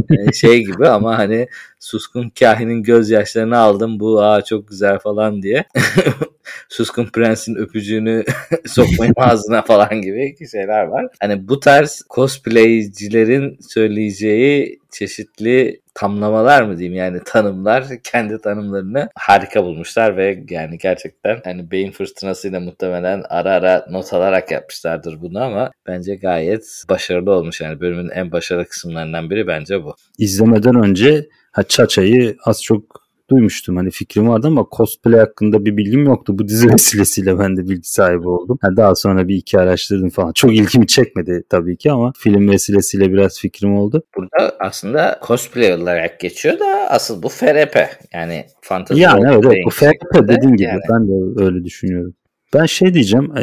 e, 0.29 0.33
şey 0.33 0.63
gibi 0.65 0.87
ama 0.87 1.17
hani 1.17 1.47
Suskun 1.79 2.29
Kahin'in 2.39 2.83
gözyaşlarını 2.83 3.57
aldım 3.57 3.99
bu 3.99 4.21
aa 4.21 4.41
çok 4.41 4.67
güzel 4.67 4.99
falan 4.99 5.41
diye 5.41 5.65
Suskun 6.69 7.05
Prens'in 7.05 7.55
öpücüğünü 7.55 8.23
sokmayın 8.65 9.13
ağzına 9.17 9.61
falan 9.61 10.01
gibi 10.01 10.35
şeyler 10.51 10.83
var. 10.83 11.07
Hani 11.19 11.47
bu 11.47 11.59
tarz 11.59 12.01
cosplaycilerin 12.09 13.57
söyleyeceği 13.61 14.79
çeşitli 14.91 15.81
tamlamalar 15.93 16.61
mı 16.61 16.77
diyeyim 16.77 16.97
yani 16.97 17.19
tanımlar 17.25 17.85
kendi 18.03 18.41
tanımlarını 18.41 19.09
harika 19.15 19.63
bulmuşlar 19.63 20.17
ve 20.17 20.43
yani 20.49 20.77
gerçekten 20.77 21.41
hani 21.43 21.71
beyin 21.71 21.91
fırtınasıyla 21.91 22.59
muhtemelen 22.59 23.23
ara 23.29 23.51
ara 23.51 23.85
not 23.89 24.13
alarak 24.13 24.51
yapmışlardır 24.51 25.21
bunu 25.21 25.43
ama 25.43 25.71
bence 25.87 26.15
gayet 26.15 26.83
başarılı 26.89 27.31
olmuş 27.31 27.61
yani 27.61 27.79
bölümün 27.79 28.09
en 28.09 28.31
başarılı 28.31 28.65
kısımlarından 28.65 29.29
biri 29.29 29.47
bence 29.47 29.83
bu. 29.83 29.95
İzlemeden 30.17 30.83
önce 30.83 31.27
ha 31.51 31.63
Çaça'yı 31.63 32.37
az 32.45 32.63
çok 32.63 33.04
duymuştum. 33.29 33.75
Hani 33.75 33.91
fikrim 33.91 34.29
vardı 34.29 34.47
ama 34.47 34.65
cosplay 34.77 35.19
hakkında 35.19 35.65
bir 35.65 35.77
bilgim 35.77 36.05
yoktu. 36.05 36.39
Bu 36.39 36.47
dizi 36.47 36.69
vesilesiyle 36.73 37.39
ben 37.39 37.57
de 37.57 37.69
bilgi 37.69 37.89
sahibi 37.89 38.27
oldum. 38.27 38.59
Yani 38.63 38.77
daha 38.77 38.95
sonra 38.95 39.27
bir 39.27 39.35
iki 39.35 39.59
araştırdım 39.59 40.09
falan. 40.09 40.33
Çok 40.33 40.55
ilgimi 40.55 40.87
çekmedi 40.87 41.43
tabii 41.49 41.77
ki 41.77 41.91
ama 41.91 42.13
film 42.17 42.49
vesilesiyle 42.49 43.13
biraz 43.13 43.39
fikrim 43.39 43.77
oldu. 43.77 44.03
Burada 44.17 44.55
aslında 44.59 45.19
cosplay 45.27 45.73
olarak 45.73 46.19
geçiyor 46.19 46.59
da 46.59 46.87
asıl 46.89 47.23
bu 47.23 47.29
FRP. 47.29 47.89
Yani 48.13 48.45
fantasy 48.61 49.01
Yani 49.01 49.25
evet, 49.25 49.45
evet 49.45 49.57
bu 49.65 49.69
FRP 49.69 50.27
dediğin 50.27 50.55
gibi 50.55 50.67
yani. 50.67 50.79
ben 50.91 51.07
de 51.07 51.43
öyle 51.45 51.63
düşünüyorum. 51.63 52.13
Ben 52.53 52.65
şey 52.65 52.93
diyeceğim. 52.93 53.33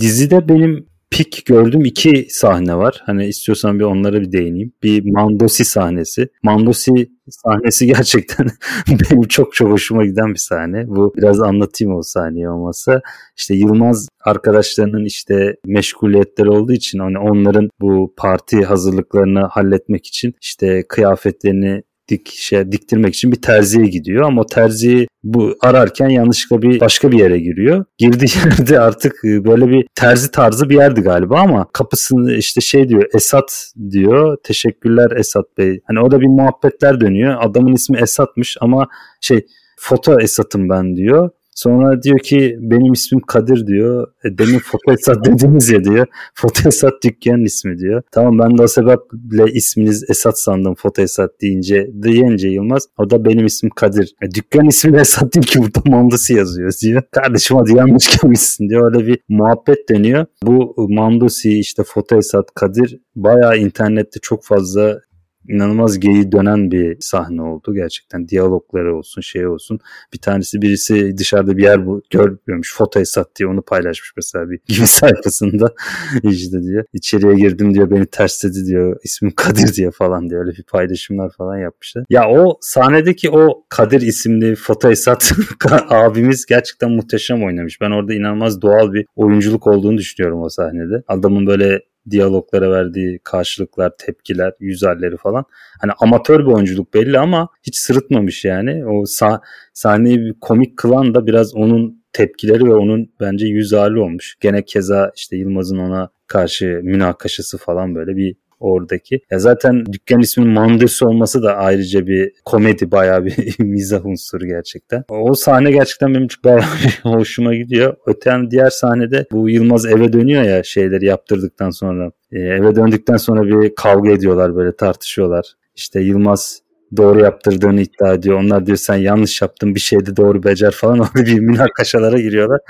Dizide 0.00 0.48
benim 0.48 0.91
pik 1.12 1.46
gördüm 1.46 1.84
iki 1.84 2.26
sahne 2.30 2.76
var. 2.76 3.02
Hani 3.06 3.26
istiyorsan 3.26 3.78
bir 3.78 3.84
onlara 3.84 4.20
bir 4.20 4.32
değineyim. 4.32 4.72
Bir 4.82 5.12
Mandosi 5.12 5.64
sahnesi. 5.64 6.28
Mandosi 6.42 7.10
sahnesi 7.28 7.86
gerçekten 7.96 8.46
benim 8.88 9.22
çok 9.22 9.54
çok 9.54 9.70
hoşuma 9.70 10.04
giden 10.04 10.28
bir 10.28 10.38
sahne. 10.38 10.88
Bu 10.88 11.12
biraz 11.16 11.40
anlatayım 11.40 11.94
o 11.94 12.02
sahneyi 12.02 12.48
olmasa. 12.48 13.00
İşte 13.36 13.54
Yılmaz 13.54 14.08
arkadaşlarının 14.24 15.04
işte 15.04 15.56
meşguliyetleri 15.66 16.48
olduğu 16.48 16.72
için 16.72 16.98
hani 16.98 17.18
onların 17.18 17.70
bu 17.80 18.14
parti 18.16 18.64
hazırlıklarını 18.64 19.40
halletmek 19.40 20.06
için 20.06 20.34
işte 20.40 20.82
kıyafetlerini 20.88 21.82
dik 22.12 22.28
şey 22.28 22.72
diktirmek 22.72 23.14
için 23.14 23.32
bir 23.32 23.42
terziye 23.42 23.86
gidiyor 23.86 24.22
ama 24.22 24.40
o 24.40 24.46
terziyi 24.46 25.08
bu 25.22 25.56
ararken 25.60 26.08
yanlışlıkla 26.08 26.62
bir 26.62 26.80
başka 26.80 27.12
bir 27.12 27.18
yere 27.18 27.38
giriyor. 27.38 27.84
Girdiği 27.98 28.30
yerde 28.44 28.80
artık 28.80 29.12
e, 29.24 29.44
böyle 29.44 29.68
bir 29.68 29.86
terzi 29.94 30.30
tarzı 30.30 30.70
bir 30.70 30.76
yerdi 30.76 31.00
galiba 31.00 31.40
ama 31.40 31.66
kapısını 31.72 32.32
işte 32.32 32.60
şey 32.60 32.88
diyor 32.88 33.04
Esat 33.14 33.72
diyor. 33.90 34.36
Teşekkürler 34.44 35.10
Esat 35.16 35.58
Bey. 35.58 35.80
Hani 35.86 36.00
o 36.00 36.10
da 36.10 36.20
bir 36.20 36.26
muhabbetler 36.26 37.00
dönüyor. 37.00 37.36
Adamın 37.40 37.72
ismi 37.72 37.98
Esat'mış 37.98 38.56
ama 38.60 38.88
şey 39.20 39.46
foto 39.78 40.20
Esat'ım 40.20 40.68
ben 40.68 40.96
diyor. 40.96 41.30
Sonra 41.54 42.02
diyor 42.02 42.18
ki 42.18 42.56
benim 42.60 42.92
ismim 42.92 43.20
Kadir 43.20 43.66
diyor. 43.66 44.06
E, 44.24 44.38
demin 44.38 44.58
Foto 44.64 45.24
dediniz 45.24 45.70
ya 45.70 45.84
diyor. 45.84 46.06
Foto 46.34 46.68
Esat 46.68 46.92
dükkanın 47.04 47.44
ismi 47.44 47.78
diyor. 47.78 48.02
Tamam 48.12 48.38
ben 48.38 48.58
de 48.58 48.62
o 48.62 48.66
sebeple 48.66 49.52
isminiz 49.52 50.10
Esat 50.10 50.40
sandım 50.40 50.74
Foto 50.74 51.02
deyince 51.42 51.90
deyince 51.92 52.48
Yılmaz. 52.48 52.86
O 52.98 53.10
da 53.10 53.24
benim 53.24 53.46
ismim 53.46 53.70
Kadir. 53.70 54.14
E, 54.22 54.30
dükkan 54.30 54.66
ismi 54.66 55.00
Esat 55.00 55.34
değil 55.34 55.46
ki 55.46 55.58
burada 55.58 55.90
Mandusi 55.90 56.34
yazıyor 56.34 56.72
diyor. 56.82 57.02
Kardeşim 57.10 57.56
hadi 57.56 57.76
yanlış 57.76 58.20
gelmişsin 58.20 58.68
diyor. 58.68 58.94
Öyle 58.94 59.06
bir 59.06 59.18
muhabbet 59.28 59.88
deniyor. 59.88 60.26
Bu 60.42 60.74
Mandusi 60.88 61.58
işte 61.58 61.82
Foto 61.86 62.20
Kadir 62.54 63.00
bayağı 63.16 63.58
internette 63.58 64.20
çok 64.22 64.44
fazla 64.44 65.00
inanılmaz 65.48 66.00
geyi 66.00 66.32
dönen 66.32 66.70
bir 66.70 66.96
sahne 67.00 67.42
oldu. 67.42 67.74
Gerçekten 67.74 68.28
diyalogları 68.28 68.96
olsun 68.96 69.20
şey 69.20 69.46
olsun. 69.46 69.78
Bir 70.14 70.18
tanesi 70.18 70.62
birisi 70.62 71.18
dışarıda 71.18 71.56
bir 71.56 71.62
yer 71.62 71.86
bu 71.86 72.02
görmüyormuş. 72.10 72.74
Foto 72.76 73.00
esat 73.00 73.36
diye 73.36 73.48
onu 73.48 73.62
paylaşmış 73.62 74.12
mesela 74.16 74.50
bir 74.50 74.60
gibi 74.66 74.86
sayfasında. 74.86 75.74
işte 76.22 76.62
diyor. 76.62 76.84
İçeriye 76.92 77.34
girdim 77.34 77.74
diyor 77.74 77.90
beni 77.90 78.06
tersledi 78.06 78.66
diyor. 78.66 78.96
İsmim 79.04 79.32
Kadir 79.36 79.74
diye 79.74 79.90
falan 79.90 80.30
diyor. 80.30 80.46
Öyle 80.46 80.56
bir 80.56 80.62
paylaşımlar 80.62 81.30
falan 81.38 81.58
yapmışlar. 81.58 82.04
Ya 82.10 82.28
o 82.30 82.58
sahnedeki 82.60 83.30
o 83.30 83.64
Kadir 83.68 84.00
isimli 84.00 84.54
foto 84.54 84.90
esat 84.90 85.32
abimiz 85.88 86.46
gerçekten 86.46 86.90
muhteşem 86.90 87.44
oynamış. 87.44 87.80
Ben 87.80 87.90
orada 87.90 88.14
inanılmaz 88.14 88.62
doğal 88.62 88.92
bir 88.92 89.06
oyunculuk 89.16 89.66
olduğunu 89.66 89.98
düşünüyorum 89.98 90.42
o 90.42 90.48
sahnede. 90.48 91.02
Adamın 91.08 91.46
böyle 91.46 91.80
diyaloglara 92.10 92.70
verdiği 92.70 93.18
karşılıklar, 93.24 93.92
tepkiler, 93.98 94.52
yüz 94.60 94.82
halleri 94.82 95.16
falan. 95.16 95.44
Hani 95.80 95.92
amatör 95.98 96.40
bir 96.40 96.52
oyunculuk 96.52 96.94
belli 96.94 97.18
ama 97.18 97.48
hiç 97.62 97.76
sırıtmamış 97.76 98.44
yani. 98.44 98.86
O 98.86 99.06
sah 99.06 99.40
sahneyi 99.72 100.20
bir 100.20 100.34
komik 100.40 100.76
kılan 100.76 101.14
da 101.14 101.26
biraz 101.26 101.54
onun 101.54 102.02
tepkileri 102.12 102.64
ve 102.64 102.74
onun 102.74 103.12
bence 103.20 103.46
yüz 103.46 103.72
hali 103.72 103.98
olmuş. 103.98 104.36
Gene 104.40 104.64
keza 104.64 105.12
işte 105.16 105.36
Yılmaz'ın 105.36 105.78
ona 105.78 106.10
karşı 106.26 106.80
münakaşası 106.82 107.58
falan 107.58 107.94
böyle 107.94 108.16
bir 108.16 108.36
oradaki. 108.62 109.20
Ya 109.30 109.38
zaten 109.38 109.86
dükkan 109.92 110.20
isminin 110.20 110.50
Mandus 110.50 111.02
olması 111.02 111.42
da 111.42 111.56
ayrıca 111.56 112.06
bir 112.06 112.32
komedi 112.44 112.90
bayağı 112.90 113.24
bir 113.24 113.54
mizah 113.58 114.06
unsuru 114.06 114.46
gerçekten. 114.46 115.04
O 115.08 115.34
sahne 115.34 115.72
gerçekten 115.72 116.14
benim 116.14 116.28
çok 116.28 116.44
bayağı 116.44 116.62
hoşuma 117.02 117.54
gidiyor. 117.54 117.96
Öten 118.06 118.50
diğer 118.50 118.70
sahnede 118.70 119.26
bu 119.32 119.50
Yılmaz 119.50 119.86
eve 119.86 120.12
dönüyor 120.12 120.42
ya 120.42 120.62
şeyleri 120.62 121.04
yaptırdıktan 121.06 121.70
sonra. 121.70 122.12
Ee, 122.32 122.38
eve 122.38 122.76
döndükten 122.76 123.16
sonra 123.16 123.42
bir 123.42 123.74
kavga 123.74 124.10
ediyorlar 124.10 124.56
böyle 124.56 124.76
tartışıyorlar. 124.76 125.54
İşte 125.76 126.00
Yılmaz 126.00 126.61
doğru 126.96 127.20
yaptırdığını 127.20 127.80
iddia 127.80 128.14
ediyor. 128.14 128.38
Onlar 128.40 128.66
diyor 128.66 128.76
sen 128.76 128.96
yanlış 128.96 129.42
yaptın 129.42 129.74
bir 129.74 129.80
şeyde 129.80 130.16
doğru 130.16 130.42
becer 130.42 130.70
falan. 130.70 130.98
Orada 130.98 131.26
bir 131.26 131.40
münakaşalara 131.40 132.20
giriyorlar. 132.20 132.60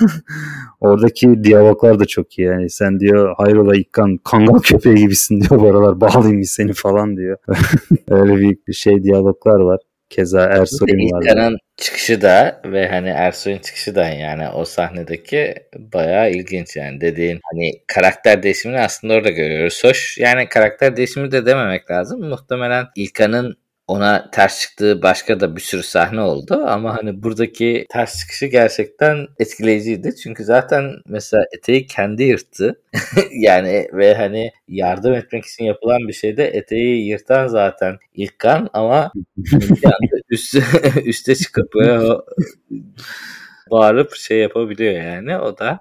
Oradaki 0.80 1.44
diyaloglar 1.44 1.98
da 2.00 2.04
çok 2.04 2.38
iyi. 2.38 2.46
Yani 2.46 2.70
sen 2.70 3.00
diyor 3.00 3.34
hayrola 3.38 3.76
İkkan 3.76 4.16
kangal 4.16 4.58
köpeği 4.58 4.96
gibisin 4.96 5.40
diyor 5.40 5.60
bu 5.60 5.68
aralar 5.68 6.00
bağlayayım 6.00 6.44
seni 6.44 6.72
falan 6.72 7.16
diyor. 7.16 7.36
Öyle 8.08 8.36
büyük 8.36 8.68
bir 8.68 8.72
şey 8.72 9.02
diyaloglar 9.02 9.60
var. 9.60 9.80
Keza 10.12 10.44
Ersoy'un 10.44 11.12
var. 11.12 11.22
İlkan'ın 11.22 11.58
çıkışı 11.76 12.22
da 12.22 12.60
ve 12.64 12.88
hani 12.88 13.08
Ersoy'un 13.08 13.58
çıkışı 13.58 13.94
da 13.94 14.08
yani 14.08 14.48
o 14.48 14.64
sahnedeki 14.64 15.54
bayağı 15.76 16.30
ilginç 16.30 16.76
yani 16.76 17.00
dediğin 17.00 17.40
hani 17.52 17.72
karakter 17.86 18.42
değişimini 18.42 18.80
aslında 18.80 19.14
orada 19.14 19.30
görüyoruz. 19.30 19.84
Hoş 19.84 20.18
yani 20.18 20.48
karakter 20.48 20.96
değişimi 20.96 21.32
de 21.32 21.46
dememek 21.46 21.90
lazım. 21.90 22.28
Muhtemelen 22.28 22.86
İlkan'ın 22.96 23.56
ona 23.92 24.30
ters 24.30 24.60
çıktığı 24.60 25.02
başka 25.02 25.40
da 25.40 25.56
bir 25.56 25.60
sürü 25.60 25.82
sahne 25.82 26.20
oldu 26.20 26.64
ama 26.66 26.96
hani 26.96 27.22
buradaki 27.22 27.86
ters 27.90 28.20
çıkışı 28.20 28.46
gerçekten 28.46 29.26
etkileyiciydi. 29.38 30.14
Çünkü 30.22 30.44
zaten 30.44 30.92
mesela 31.06 31.44
eteği 31.58 31.86
kendi 31.86 32.22
yırttı. 32.22 32.80
yani 33.32 33.88
ve 33.92 34.14
hani 34.14 34.50
yardım 34.68 35.12
etmek 35.14 35.44
için 35.44 35.64
yapılan 35.64 36.08
bir 36.08 36.12
şeyde 36.12 36.46
eteği 36.46 37.06
yırtan 37.06 37.46
zaten 37.46 37.96
İlkan 38.14 38.68
ama 38.72 39.12
bir 39.36 39.84
anda 39.84 40.16
üstü, 40.30 40.62
üste 41.04 41.34
çıkıp 41.34 41.72
bağırıp 43.70 44.14
şey 44.16 44.38
yapabiliyor 44.38 44.92
yani 44.92 45.38
o 45.38 45.58
da 45.58 45.80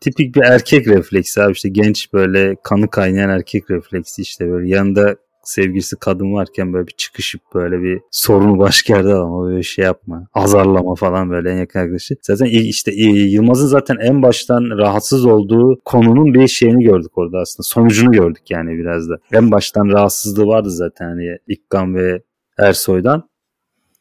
tipik 0.00 0.34
bir 0.34 0.42
erkek 0.42 0.86
refleksi 0.88 1.42
abi 1.42 1.52
işte 1.52 1.68
genç 1.68 2.12
böyle 2.12 2.56
kanı 2.64 2.90
kaynayan 2.90 3.30
erkek 3.30 3.70
refleksi 3.70 4.22
işte 4.22 4.48
böyle 4.48 4.68
yanında 4.68 5.16
sevgilisi 5.50 5.96
kadın 5.96 6.32
varken 6.32 6.72
böyle 6.72 6.86
bir 6.86 6.92
çıkışıp 6.92 7.40
böyle 7.54 7.82
bir 7.82 8.00
sorunu 8.10 8.58
başka 8.58 8.96
yerde 8.96 9.14
ama 9.14 9.46
böyle 9.46 9.62
şey 9.62 9.84
yapma. 9.84 10.26
Azarlama 10.34 10.94
falan 10.94 11.30
böyle 11.30 11.50
en 11.50 11.56
yakın 11.56 11.80
arkadaşı. 11.80 12.16
Zaten 12.22 12.46
işte 12.46 12.92
Yılmaz'ın 12.94 13.66
zaten 13.66 13.96
en 14.00 14.22
baştan 14.22 14.78
rahatsız 14.78 15.26
olduğu 15.26 15.80
konunun 15.84 16.34
bir 16.34 16.48
şeyini 16.48 16.84
gördük 16.84 17.18
orada 17.18 17.38
aslında. 17.38 17.62
Sonucunu 17.62 18.12
gördük 18.12 18.50
yani 18.50 18.78
biraz 18.78 19.08
da. 19.10 19.18
En 19.32 19.50
baştan 19.50 19.88
rahatsızlığı 19.88 20.46
vardı 20.46 20.70
zaten 20.70 21.06
hani 21.06 21.36
İkkan 21.48 21.94
ve 21.94 22.22
Ersoy'dan 22.58 23.29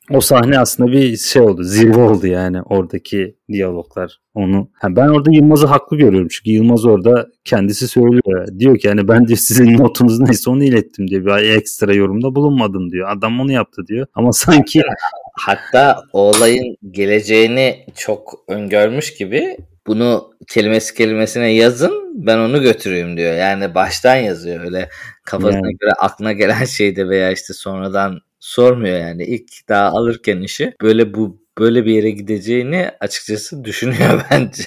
o 0.10 0.22
sahne 0.22 0.60
aslında 0.60 0.92
bir 0.92 1.18
şey 1.18 1.42
oldu. 1.42 1.64
Zirve 1.64 2.02
oldu 2.02 2.28
yani 2.28 2.62
oradaki 2.62 3.36
diyaloglar 3.50 4.20
onu. 4.34 4.70
Ha 4.74 4.96
ben 4.96 5.08
orada 5.08 5.32
Yılmaz'ı 5.32 5.68
haklı 5.68 5.98
görüyorum. 5.98 6.28
Çünkü 6.32 6.52
Yılmaz 6.52 6.86
orada 6.86 7.28
kendisi 7.44 7.88
söylüyor. 7.88 8.48
Diyor 8.60 8.78
ki 8.78 8.88
yani 8.88 9.08
ben 9.08 9.28
diyor 9.28 9.38
sizin 9.42 9.78
notunuz 9.78 10.20
neyse 10.20 10.50
onu 10.50 10.64
ilettim 10.64 11.08
diyor. 11.08 11.26
Bir 11.26 11.50
ekstra 11.58 11.94
yorumda 11.94 12.36
bulunmadım 12.36 12.92
diyor. 12.92 13.10
Adam 13.10 13.40
onu 13.40 13.52
yaptı 13.52 13.88
diyor. 13.88 14.08
Ama 14.14 14.34
sanki 14.34 14.82
hatta 15.40 16.02
o 16.14 16.20
olayın 16.22 16.76
geleceğini 16.92 17.86
çok 17.96 18.34
öngörmüş 18.48 19.14
gibi 19.14 19.58
bunu 19.88 20.32
kelimesi 20.48 20.96
kelimesine 20.96 21.54
yazın 21.54 22.10
ben 22.16 22.38
onu 22.38 22.62
götüreyim 22.62 23.18
diyor. 23.18 23.34
Yani 23.34 23.76
baştan 23.76 24.16
yazıyor 24.16 24.64
öyle 24.66 24.90
kafasına 25.26 25.56
yani. 25.56 25.78
göre 25.80 25.92
aklına 25.92 26.34
gelen 26.34 26.66
şeyde 26.66 27.10
veya 27.10 27.32
işte 27.32 27.54
sonradan 27.54 28.20
sormuyor 28.40 28.98
yani. 28.98 29.24
ilk 29.24 29.70
daha 29.70 29.90
alırken 29.90 30.42
işi 30.42 30.74
böyle 30.82 31.14
bu 31.14 31.42
böyle 31.60 31.86
bir 31.86 31.92
yere 31.92 32.12
gideceğini 32.12 32.92
açıkçası 33.00 33.66
düşünüyor 33.66 34.26
bence. 34.32 34.64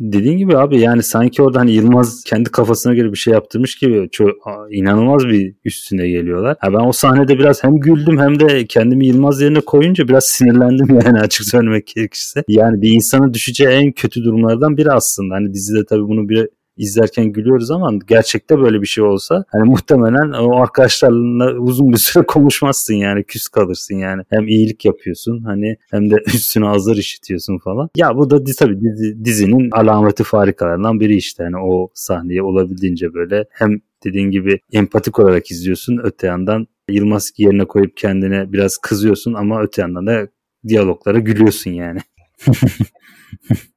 Dediğin 0.00 0.38
gibi 0.38 0.56
abi 0.56 0.80
yani 0.80 1.02
sanki 1.02 1.42
orada 1.42 1.60
hani 1.60 1.72
Yılmaz 1.72 2.24
kendi 2.24 2.50
kafasına 2.50 2.94
göre 2.94 3.12
bir 3.12 3.16
şey 3.16 3.34
yaptırmış 3.34 3.78
gibi 3.78 4.08
çok 4.12 4.30
inanılmaz 4.70 5.26
bir 5.26 5.54
üstüne 5.64 6.08
geliyorlar. 6.08 6.56
Ha 6.60 6.72
ben 6.72 6.88
o 6.88 6.92
sahnede 6.92 7.38
biraz 7.38 7.64
hem 7.64 7.76
güldüm 7.76 8.18
hem 8.18 8.40
de 8.40 8.66
kendimi 8.66 9.06
Yılmaz 9.06 9.40
yerine 9.40 9.60
koyunca 9.60 10.08
biraz 10.08 10.24
sinirlendim 10.24 11.00
yani 11.04 11.20
açık 11.20 11.46
söylemek 11.46 11.86
gerekirse. 11.86 12.44
Yani 12.48 12.82
bir 12.82 12.90
insanın 12.90 13.34
düşeceği 13.34 13.70
en 13.70 13.92
kötü 13.92 14.24
durumlardan 14.24 14.76
biri 14.76 14.92
aslında. 14.92 15.34
Hani 15.34 15.54
dizide 15.54 15.84
tabii 15.84 16.02
bunu 16.02 16.28
bir 16.28 16.48
izlerken 16.80 17.32
gülüyoruz 17.32 17.70
ama 17.70 17.92
gerçekte 18.06 18.58
böyle 18.58 18.82
bir 18.82 18.86
şey 18.86 19.04
olsa 19.04 19.44
hani 19.48 19.70
muhtemelen 19.70 20.32
o 20.32 20.62
arkadaşlarla 20.62 21.52
uzun 21.58 21.92
bir 21.92 21.96
süre 21.96 22.24
konuşmazsın 22.26 22.94
yani 22.94 23.24
küs 23.24 23.48
kalırsın 23.48 23.94
yani. 23.94 24.22
Hem 24.30 24.48
iyilik 24.48 24.84
yapıyorsun 24.84 25.42
hani 25.42 25.76
hem 25.90 26.10
de 26.10 26.16
üstüne 26.26 26.68
azar 26.68 26.96
işitiyorsun 26.96 27.58
falan. 27.58 27.90
Ya 27.96 28.16
bu 28.16 28.30
da 28.30 28.44
tabii 28.58 28.80
dizi, 28.80 29.24
dizinin 29.24 29.70
alameti 29.72 30.24
farikalarından 30.24 31.00
biri 31.00 31.16
işte 31.16 31.44
hani 31.44 31.56
o 31.56 31.88
sahneyi 31.94 32.42
olabildiğince 32.42 33.14
böyle 33.14 33.44
hem 33.50 33.80
dediğin 34.04 34.30
gibi 34.30 34.60
empatik 34.72 35.18
olarak 35.18 35.50
izliyorsun 35.50 36.00
öte 36.04 36.26
yandan 36.26 36.66
Yılmaz 36.90 37.32
yerine 37.36 37.64
koyup 37.64 37.96
kendine 37.96 38.52
biraz 38.52 38.78
kızıyorsun 38.78 39.34
ama 39.34 39.62
öte 39.62 39.82
yandan 39.82 40.06
da 40.06 40.28
diyaloglara 40.68 41.18
gülüyorsun 41.18 41.70
yani. 41.70 42.00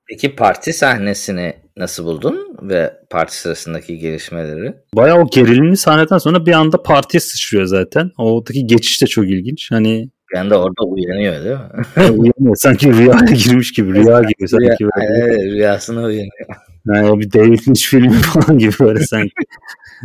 Peki 0.10 0.36
parti 0.36 0.74
sahnesini 0.74 1.63
nasıl 1.78 2.06
buldun 2.06 2.58
ve 2.62 2.94
parti 3.10 3.38
sırasındaki 3.38 3.98
gelişmeleri? 3.98 4.74
Bayağı 4.96 5.20
o 5.20 5.30
gerilimli 5.30 5.78
sahneden 5.78 6.18
sonra 6.18 6.46
bir 6.46 6.54
anda 6.54 6.84
partiye 6.84 7.22
sıçrıyor 7.22 7.66
zaten. 7.66 8.12
Oradaki 8.18 8.68
geçiş 8.68 9.02
de 9.02 9.08
çok 9.08 9.26
ilginç. 9.26 9.72
Hani 9.72 10.10
bir 10.34 10.38
anda 10.38 10.62
orada 10.62 10.84
uyanıyor 10.84 11.44
değil 11.44 11.56
mi? 11.56 12.04
uyanıyor. 12.20 12.56
Sanki 12.56 12.94
rüyaya 12.94 13.26
girmiş 13.46 13.74
gibi. 13.74 13.94
Rüya 13.94 14.22
gibi 14.22 14.48
sanki. 14.48 14.66
Rüya, 14.66 14.90
böyle. 14.96 15.26
Evet, 15.26 15.44
rüyasına 15.44 16.04
uyanıyor. 16.04 16.48
Yani 16.86 17.20
bir 17.20 17.34
David 17.34 17.68
Lynch 17.68 17.82
filmi 17.82 18.12
falan 18.14 18.58
gibi 18.58 18.74
böyle 18.80 19.00
sanki. 19.00 19.34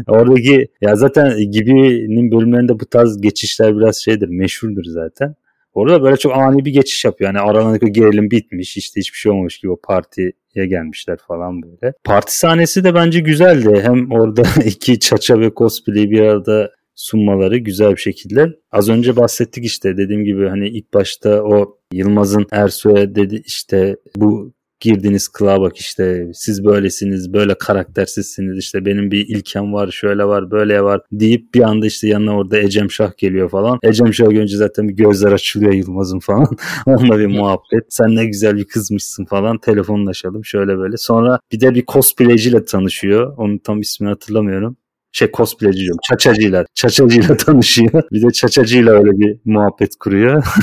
Oradaki 0.07 0.69
ya 0.81 0.97
zaten 0.97 1.38
Gibi'nin 1.51 2.33
bölümlerinde 2.33 2.81
bu 2.81 2.87
tarz 2.87 3.21
geçişler 3.21 3.77
biraz 3.77 3.97
şeydir, 3.97 4.29
meşhurdur 4.29 4.85
zaten. 4.85 5.35
Orada 5.79 6.03
böyle 6.03 6.17
çok 6.17 6.37
ani 6.37 6.64
bir 6.64 6.73
geçiş 6.73 7.05
yapıyor. 7.05 7.35
Yani 7.35 7.51
aralarındaki 7.51 7.93
gerilim 7.93 8.31
bitmiş. 8.31 8.77
işte 8.77 9.01
hiçbir 9.01 9.19
şey 9.19 9.33
olmamış 9.33 9.59
gibi 9.59 9.73
o 9.73 9.81
partiye 9.81 10.33
gelmişler 10.55 11.19
falan 11.29 11.62
böyle. 11.62 11.93
Parti 12.05 12.38
sahnesi 12.38 12.85
de 12.85 12.95
bence 12.95 13.21
güzeldi. 13.21 13.81
Hem 13.83 14.11
orada 14.11 14.43
iki 14.64 15.01
çaça 15.01 15.41
ve 15.41 15.51
cosplay'i 15.57 16.11
bir 16.11 16.21
arada 16.21 16.71
sunmaları 16.95 17.59
güzel 17.59 17.91
bir 17.91 18.01
şekilde. 18.01 18.47
Az 18.73 18.88
önce 18.88 19.17
bahsettik 19.17 19.64
işte 19.64 19.97
dediğim 19.97 20.25
gibi 20.25 20.49
hani 20.49 20.69
ilk 20.69 20.95
başta 20.95 21.43
o 21.43 21.79
Yılmaz'ın 21.93 22.47
Ersoy'a 22.53 23.14
dedi 23.14 23.43
işte 23.47 23.97
bu 24.17 24.53
girdiğiniz 24.81 25.29
kılığa 25.29 25.61
bak 25.61 25.77
işte 25.77 26.31
siz 26.35 26.64
böylesiniz 26.64 27.33
böyle 27.33 27.55
karaktersizsiniz 27.59 28.59
işte 28.59 28.85
benim 28.85 29.11
bir 29.11 29.29
ilkem 29.29 29.73
var 29.73 29.91
şöyle 29.91 30.25
var 30.25 30.51
böyle 30.51 30.83
var 30.83 31.01
deyip 31.12 31.55
bir 31.55 31.62
anda 31.62 31.87
işte 31.87 32.09
yanına 32.09 32.37
orada 32.37 32.59
Ecem 32.59 32.91
Şah 32.91 33.17
geliyor 33.17 33.49
falan. 33.49 33.79
Ecem 33.83 34.14
Şah 34.14 34.31
görünce 34.31 34.57
zaten 34.57 34.88
bir 34.88 34.95
gözler 34.95 35.33
açılıyor 35.33 35.73
Yılmaz'ın 35.73 36.19
falan. 36.19 36.57
Onunla 36.87 37.19
bir 37.19 37.27
muhabbet. 37.27 37.85
Sen 37.88 38.17
ne 38.17 38.25
güzel 38.25 38.57
bir 38.57 38.64
kızmışsın 38.64 39.25
falan 39.25 39.59
telefonlaşalım 39.59 40.45
şöyle 40.45 40.79
böyle. 40.79 40.97
Sonra 40.97 41.41
bir 41.53 41.61
de 41.61 41.75
bir 41.75 41.85
cosplayciyle 41.87 42.64
tanışıyor. 42.64 43.35
Onun 43.37 43.59
tam 43.59 43.81
ismini 43.81 44.11
hatırlamıyorum 44.11 44.77
şey 45.12 45.31
cosplayci 45.33 45.79
diyorum. 45.79 46.01
Çaçacıyla. 46.11 46.64
Çaçacıyla 46.75 47.37
tanışıyor. 47.47 48.03
Bir 48.12 48.23
de 48.23 48.31
çaçacıyla 48.31 48.93
öyle 48.93 49.11
bir 49.11 49.37
muhabbet 49.45 49.97
kuruyor. 49.97 50.45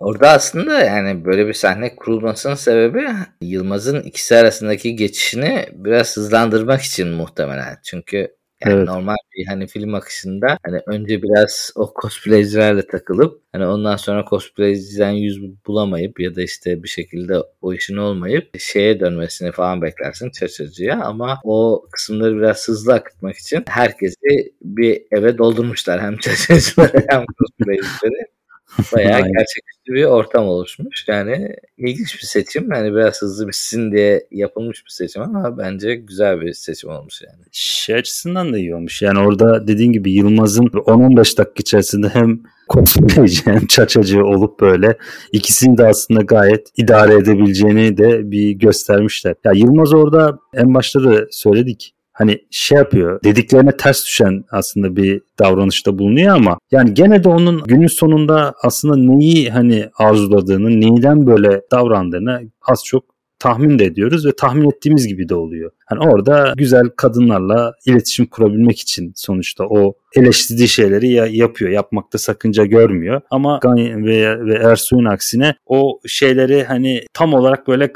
Orada 0.00 0.28
aslında 0.30 0.80
yani 0.80 1.24
böyle 1.24 1.46
bir 1.46 1.52
sahne 1.52 1.96
kurulmasının 1.96 2.54
sebebi 2.54 3.06
Yılmaz'ın 3.40 4.00
ikisi 4.00 4.36
arasındaki 4.36 4.96
geçişini 4.96 5.66
biraz 5.72 6.16
hızlandırmak 6.16 6.82
için 6.82 7.08
muhtemelen. 7.08 7.78
Çünkü 7.84 8.16
yani 8.64 8.74
evet. 8.74 8.88
normal 8.88 9.16
bir 9.36 9.46
hani 9.46 9.66
film 9.66 9.94
akışında 9.94 10.58
hani 10.66 10.80
önce 10.86 11.22
biraz 11.22 11.72
o 11.74 11.94
cosplaycilerle 12.02 12.86
takılıp 12.86 13.42
hani 13.52 13.66
ondan 13.66 13.96
sonra 13.96 14.24
cosplayciden 14.30 15.10
yüz 15.10 15.40
bulamayıp 15.66 16.20
ya 16.20 16.34
da 16.36 16.42
işte 16.42 16.82
bir 16.82 16.88
şekilde 16.88 17.36
o 17.62 17.74
işin 17.74 17.96
olmayıp 17.96 18.60
şeye 18.60 19.00
dönmesini 19.00 19.52
falan 19.52 19.82
beklersin 19.82 20.30
çaçacıya 20.30 21.00
ama 21.00 21.38
o 21.44 21.86
kısımları 21.92 22.36
biraz 22.36 22.68
hızlı 22.68 22.94
akıtmak 22.94 23.36
için 23.36 23.64
herkesi 23.68 24.54
bir 24.62 25.02
eve 25.12 25.38
doldurmuşlar 25.38 26.00
hem 26.00 26.16
çaçacıları 26.20 27.04
hem 27.08 27.24
cosplaycileri. 27.38 28.39
Bayağı 28.94 29.20
gerçekçi 29.20 29.70
bir 29.88 30.04
ortam 30.04 30.46
oluşmuş. 30.46 31.04
Yani 31.08 31.56
ilginç 31.78 32.14
bir 32.14 32.26
seçim. 32.26 32.72
Yani 32.72 32.92
biraz 32.92 33.22
hızlı 33.22 33.48
bitsin 33.48 33.92
diye 33.92 34.26
yapılmış 34.30 34.84
bir 34.84 34.90
seçim 34.90 35.22
ama 35.22 35.58
bence 35.58 35.94
güzel 35.94 36.40
bir 36.40 36.52
seçim 36.52 36.90
olmuş 36.90 37.22
yani. 37.22 37.44
Şey 37.52 37.96
açısından 37.96 38.52
da 38.52 38.58
iyi 38.58 38.74
olmuş. 38.74 39.02
Yani 39.02 39.18
orada 39.18 39.66
dediğin 39.66 39.92
gibi 39.92 40.12
Yılmaz'ın 40.12 40.66
10-15 40.66 41.16
dakika 41.16 41.54
içerisinde 41.56 42.08
hem 42.08 42.40
cosplayci 42.68 43.46
hem 43.46 43.66
çaçacı 43.66 44.24
olup 44.24 44.60
böyle 44.60 44.98
ikisini 45.32 45.78
de 45.78 45.86
aslında 45.86 46.20
gayet 46.20 46.68
idare 46.76 47.14
edebileceğini 47.14 47.96
de 47.96 48.30
bir 48.30 48.50
göstermişler. 48.50 49.34
Ya 49.44 49.52
Yılmaz 49.54 49.92
orada 49.92 50.38
en 50.54 50.74
başta 50.74 51.04
da 51.04 51.26
söyledik 51.30 51.94
hani 52.20 52.38
şey 52.50 52.78
yapıyor 52.78 53.20
dediklerine 53.24 53.76
ters 53.76 54.06
düşen 54.06 54.44
aslında 54.50 54.96
bir 54.96 55.22
davranışta 55.38 55.98
bulunuyor 55.98 56.36
ama 56.36 56.58
yani 56.70 56.94
gene 56.94 57.24
de 57.24 57.28
onun 57.28 57.62
günün 57.64 57.86
sonunda 57.86 58.54
aslında 58.62 58.96
neyi 58.96 59.50
hani 59.50 59.88
arzuladığını, 59.98 60.80
neyden 60.80 61.26
böyle 61.26 61.60
davrandığını 61.72 62.40
az 62.62 62.84
çok 62.84 63.04
tahmin 63.40 63.78
de 63.78 63.84
ediyoruz 63.84 64.26
ve 64.26 64.32
tahmin 64.36 64.70
ettiğimiz 64.70 65.06
gibi 65.06 65.28
de 65.28 65.34
oluyor. 65.34 65.70
Hani 65.86 66.00
orada 66.10 66.54
güzel 66.56 66.88
kadınlarla 66.96 67.72
iletişim 67.86 68.26
kurabilmek 68.26 68.80
için 68.80 69.12
sonuçta 69.16 69.64
o 69.64 69.94
eleştirdiği 70.16 70.68
şeyleri 70.68 71.08
ya 71.08 71.26
yapıyor. 71.26 71.70
Yapmakta 71.70 72.18
sakınca 72.18 72.64
görmüyor. 72.64 73.20
Ama 73.30 73.58
Gani 73.62 74.06
ve, 74.06 74.44
ve 74.44 74.54
Ersoy'un 74.54 75.04
aksine 75.04 75.54
o 75.66 76.00
şeyleri 76.06 76.64
hani 76.64 77.02
tam 77.12 77.34
olarak 77.34 77.68
böyle 77.68 77.92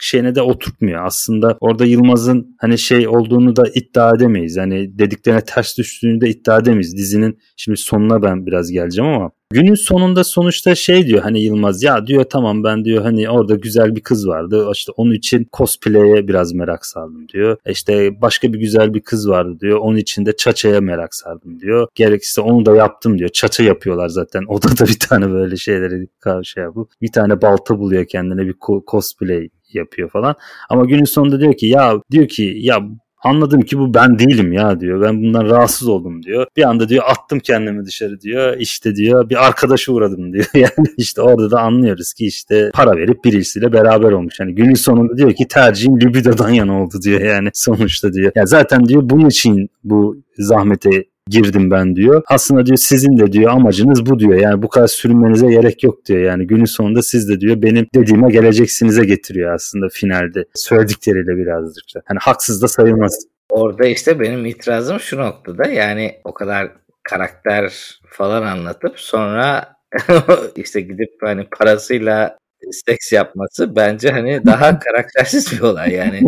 şeyine 0.00 0.34
de 0.34 0.42
oturtmuyor. 0.42 1.06
Aslında 1.06 1.56
orada 1.60 1.84
Yılmaz'ın 1.84 2.56
hani 2.60 2.78
şey 2.78 3.08
olduğunu 3.08 3.56
da 3.56 3.64
iddia 3.74 4.14
edemeyiz. 4.14 4.56
Hani 4.58 4.98
dediklerine 4.98 5.40
ters 5.40 5.78
düştüğünü 5.78 6.20
de 6.20 6.28
iddia 6.28 6.58
edemeyiz. 6.58 6.96
Dizinin 6.96 7.38
şimdi 7.56 7.78
sonuna 7.78 8.22
ben 8.22 8.46
biraz 8.46 8.70
geleceğim 8.70 9.10
ama 9.10 9.30
Günün 9.52 9.74
sonunda 9.74 10.24
sonuçta 10.24 10.74
şey 10.74 11.06
diyor 11.06 11.22
hani 11.22 11.42
Yılmaz 11.42 11.82
ya 11.82 12.06
diyor 12.06 12.24
tamam 12.24 12.64
ben 12.64 12.84
diyor 12.84 13.02
hani 13.02 13.30
orada 13.30 13.54
güzel 13.54 13.96
bir 13.96 14.00
kız 14.00 14.28
vardı 14.28 14.70
işte 14.74 14.92
onun 14.96 15.12
için 15.12 15.46
cosplay'e 15.52 16.28
biraz 16.28 16.52
merak 16.52 16.86
sardım 16.86 17.28
diyor. 17.28 17.56
İşte 17.66 18.20
başka 18.22 18.52
bir 18.52 18.58
güzel 18.58 18.94
bir 18.94 19.00
kız 19.00 19.28
vardı 19.28 19.60
diyor 19.60 19.78
onun 19.78 19.96
için 19.96 20.26
de 20.26 20.36
çaçaya 20.36 20.80
merak 20.80 21.14
sardım 21.14 21.60
diyor. 21.60 21.88
Gerekirse 21.94 22.40
onu 22.40 22.66
da 22.66 22.76
yaptım 22.76 23.18
diyor. 23.18 23.30
Çaça 23.30 23.62
yapıyorlar 23.62 24.08
zaten 24.08 24.44
odada 24.48 24.86
bir 24.86 24.98
tane 24.98 25.30
böyle 25.30 25.56
şeyleri 25.56 26.08
karşı 26.20 26.60
yapıp 26.60 26.92
bir 27.02 27.12
tane 27.12 27.42
balta 27.42 27.78
buluyor 27.78 28.04
kendine 28.04 28.46
bir 28.46 28.54
cosplay 28.86 29.48
yapıyor 29.72 30.10
falan. 30.10 30.34
Ama 30.70 30.84
günün 30.84 31.04
sonunda 31.04 31.40
diyor 31.40 31.56
ki 31.56 31.66
ya 31.66 32.00
diyor 32.10 32.28
ki 32.28 32.56
ya 32.58 32.80
Anladım 33.22 33.60
ki 33.60 33.78
bu 33.78 33.94
ben 33.94 34.18
değilim 34.18 34.52
ya 34.52 34.80
diyor. 34.80 35.00
Ben 35.02 35.22
bundan 35.22 35.44
rahatsız 35.44 35.88
oldum 35.88 36.22
diyor. 36.22 36.46
Bir 36.56 36.68
anda 36.68 36.88
diyor 36.88 37.04
attım 37.06 37.38
kendimi 37.38 37.86
dışarı 37.86 38.20
diyor. 38.20 38.56
İşte 38.58 38.96
diyor 38.96 39.30
bir 39.30 39.46
arkadaşı 39.46 39.92
uğradım 39.92 40.32
diyor. 40.32 40.44
Yani 40.54 40.86
işte 40.96 41.22
orada 41.22 41.50
da 41.50 41.60
anlıyoruz 41.60 42.12
ki 42.12 42.26
işte 42.26 42.70
para 42.74 42.96
verip 42.96 43.24
birisiyle 43.24 43.72
beraber 43.72 44.12
olmuş. 44.12 44.40
Yani 44.40 44.54
günün 44.54 44.74
sonunda 44.74 45.16
diyor 45.16 45.32
ki 45.32 45.48
tercihim 45.48 46.00
libidodan 46.00 46.50
yana 46.50 46.82
oldu 46.82 46.94
diyor 47.04 47.20
yani 47.20 47.48
sonuçta 47.54 48.12
diyor. 48.12 48.32
Ya 48.34 48.46
zaten 48.46 48.84
diyor 48.84 49.02
bunun 49.04 49.28
için 49.28 49.68
bu 49.84 50.16
zahmete 50.38 51.04
girdim 51.30 51.70
ben 51.70 51.96
diyor. 51.96 52.22
Aslında 52.26 52.66
diyor 52.66 52.76
sizin 52.76 53.18
de 53.18 53.32
diyor 53.32 53.50
amacınız 53.50 54.06
bu 54.06 54.18
diyor. 54.18 54.34
Yani 54.34 54.62
bu 54.62 54.68
kadar 54.68 54.86
sürünmenize 54.86 55.46
gerek 55.46 55.84
yok 55.84 56.04
diyor. 56.06 56.20
Yani 56.20 56.46
günün 56.46 56.64
sonunda 56.64 57.02
siz 57.02 57.28
de 57.28 57.40
diyor 57.40 57.62
benim 57.62 57.86
dediğime 57.94 58.30
geleceksinize 58.30 59.04
getiriyor 59.04 59.54
aslında 59.54 59.88
finalde. 59.92 60.44
Söyledikleriyle 60.54 61.36
birazcık 61.36 61.84
da. 61.94 62.02
Hani 62.04 62.18
haksız 62.18 62.62
da 62.62 62.68
sayılmaz. 62.68 63.26
Orada 63.50 63.86
işte 63.86 64.20
benim 64.20 64.46
itirazım 64.46 65.00
şu 65.00 65.18
noktada 65.18 65.68
yani 65.68 66.20
o 66.24 66.34
kadar 66.34 66.72
karakter 67.02 67.72
falan 68.06 68.42
anlatıp 68.42 69.00
sonra 69.00 69.74
işte 70.56 70.80
gidip 70.80 71.10
hani 71.20 71.46
parasıyla 71.58 72.36
seks 72.72 73.12
yapması 73.12 73.76
bence 73.76 74.10
hani 74.10 74.46
daha 74.46 74.78
karaktersiz 74.78 75.52
bir 75.52 75.60
olay. 75.60 75.92
Yani 75.92 76.20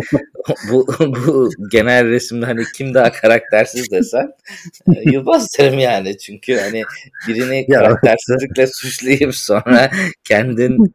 bu 0.71 0.87
bu 0.99 1.49
genel 1.71 2.07
resimde 2.07 2.45
hani 2.45 2.63
kim 2.75 2.93
daha 2.93 3.11
karaktersiz 3.11 3.91
desen 3.91 4.31
e, 4.95 5.11
Yılmaz 5.11 5.47
derim 5.59 5.79
yani. 5.79 6.17
Çünkü 6.17 6.57
hani 6.57 6.83
birini 7.27 7.67
karaktersizlikle 7.67 8.67
suçlayıp 8.67 9.35
sonra 9.35 9.91
kendin 10.23 10.93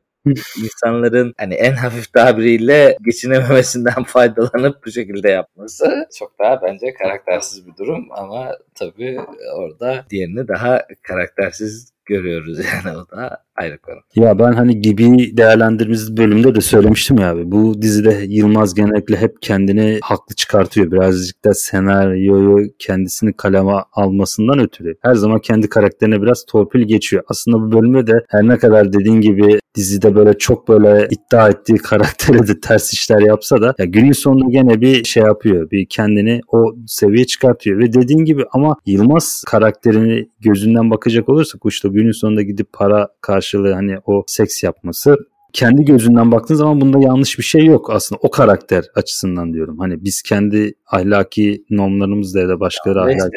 insanların 0.63 1.35
hani 1.39 1.55
en 1.55 1.73
hafif 1.73 2.13
tabiriyle 2.13 2.97
geçinememesinden 3.05 4.03
faydalanıp 4.07 4.87
bu 4.87 4.91
şekilde 4.91 5.31
yapması 5.31 6.09
çok 6.19 6.39
daha 6.39 6.63
bence 6.63 6.95
karaktersiz 6.95 7.67
bir 7.67 7.77
durum. 7.77 8.09
Ama 8.11 8.57
tabii 8.75 9.19
orada 9.55 10.05
diğerini 10.11 10.49
daha 10.49 10.87
karaktersiz 11.03 11.96
görüyoruz 12.07 12.59
yani 12.85 12.97
o 12.97 13.17
da 13.17 13.47
ayrı 13.57 13.79
konu. 13.79 13.97
Ya 14.15 14.39
ben 14.39 14.53
hani 14.53 14.81
gibi 14.81 15.37
değerlendirmemiz 15.37 16.17
bölümde 16.17 16.55
de 16.55 16.61
söylemiştim 16.61 17.19
ya 17.19 17.31
abi. 17.31 17.53
Bu 17.53 17.83
dizide 17.83 18.25
Yılmaz 18.29 18.75
genellikle 18.75 19.17
hep 19.17 19.43
kendini 19.43 19.99
haklı 20.03 20.35
çıkartıyor. 20.35 20.91
Birazcık 20.91 21.45
da 21.45 21.55
senaryoyu 21.55 22.69
kendisini 22.79 23.33
kaleme 23.33 23.73
almasından 23.93 24.59
ötürü. 24.59 24.97
Her 25.03 25.15
zaman 25.15 25.41
kendi 25.41 25.69
karakterine 25.69 26.23
biraz 26.23 26.45
torpil 26.45 26.81
geçiyor. 26.81 27.23
Aslında 27.29 27.57
bu 27.61 27.73
bölümde 27.73 28.07
de 28.07 28.25
her 28.29 28.49
ne 28.49 28.59
kadar 28.59 28.93
dediğin 28.93 29.21
gibi 29.21 29.59
dizide 29.75 30.15
böyle 30.15 30.39
çok 30.39 30.69
böyle 30.69 31.09
iddia 31.11 31.49
ettiği 31.49 31.77
karaktere 31.91 32.47
de 32.47 32.61
ters 32.61 32.93
işler 32.93 33.21
yapsa 33.21 33.63
da 33.63 33.75
ya 33.79 33.85
günün 33.85 34.13
sonunda 34.13 34.51
gene 34.51 34.81
bir 34.81 35.05
şey 35.05 35.23
yapıyor. 35.23 35.71
Bir 35.71 35.87
kendini 35.89 36.41
o 36.49 36.75
seviyeye 36.87 37.27
çıkartıyor 37.27 37.79
ve 37.79 37.93
dediğin 37.93 38.25
gibi 38.25 38.45
ama 38.53 38.77
Yılmaz 38.87 39.43
karakterini 39.47 40.29
gözünden 40.41 40.91
bakacak 40.91 41.29
olursak 41.29 41.61
işte 41.69 41.95
günün 41.97 42.13
sonunda 42.13 42.43
gidip 42.43 42.73
para 42.73 43.09
karşılığı 43.21 43.73
hani 43.73 43.99
o 44.07 44.25
seks 44.27 44.63
yapması 44.63 45.17
kendi 45.53 45.85
gözünden 45.85 46.33
baktığın 46.33 46.55
zaman 46.55 46.81
bunda 46.81 46.99
yanlış 47.01 47.39
bir 47.39 47.43
şey 47.45 47.65
yok 47.65 47.91
aslında 47.91 48.21
o 48.23 48.31
karakter 48.31 48.85
açısından 48.95 49.53
diyorum. 49.53 49.79
Hani 49.79 50.05
biz 50.05 50.23
kendi 50.23 50.75
ahlaki 50.87 51.65
normlarımızla 51.71 52.41
ya 52.41 52.49
da 52.49 52.61
başkaları 52.61 53.01
ahlaki 53.01 53.37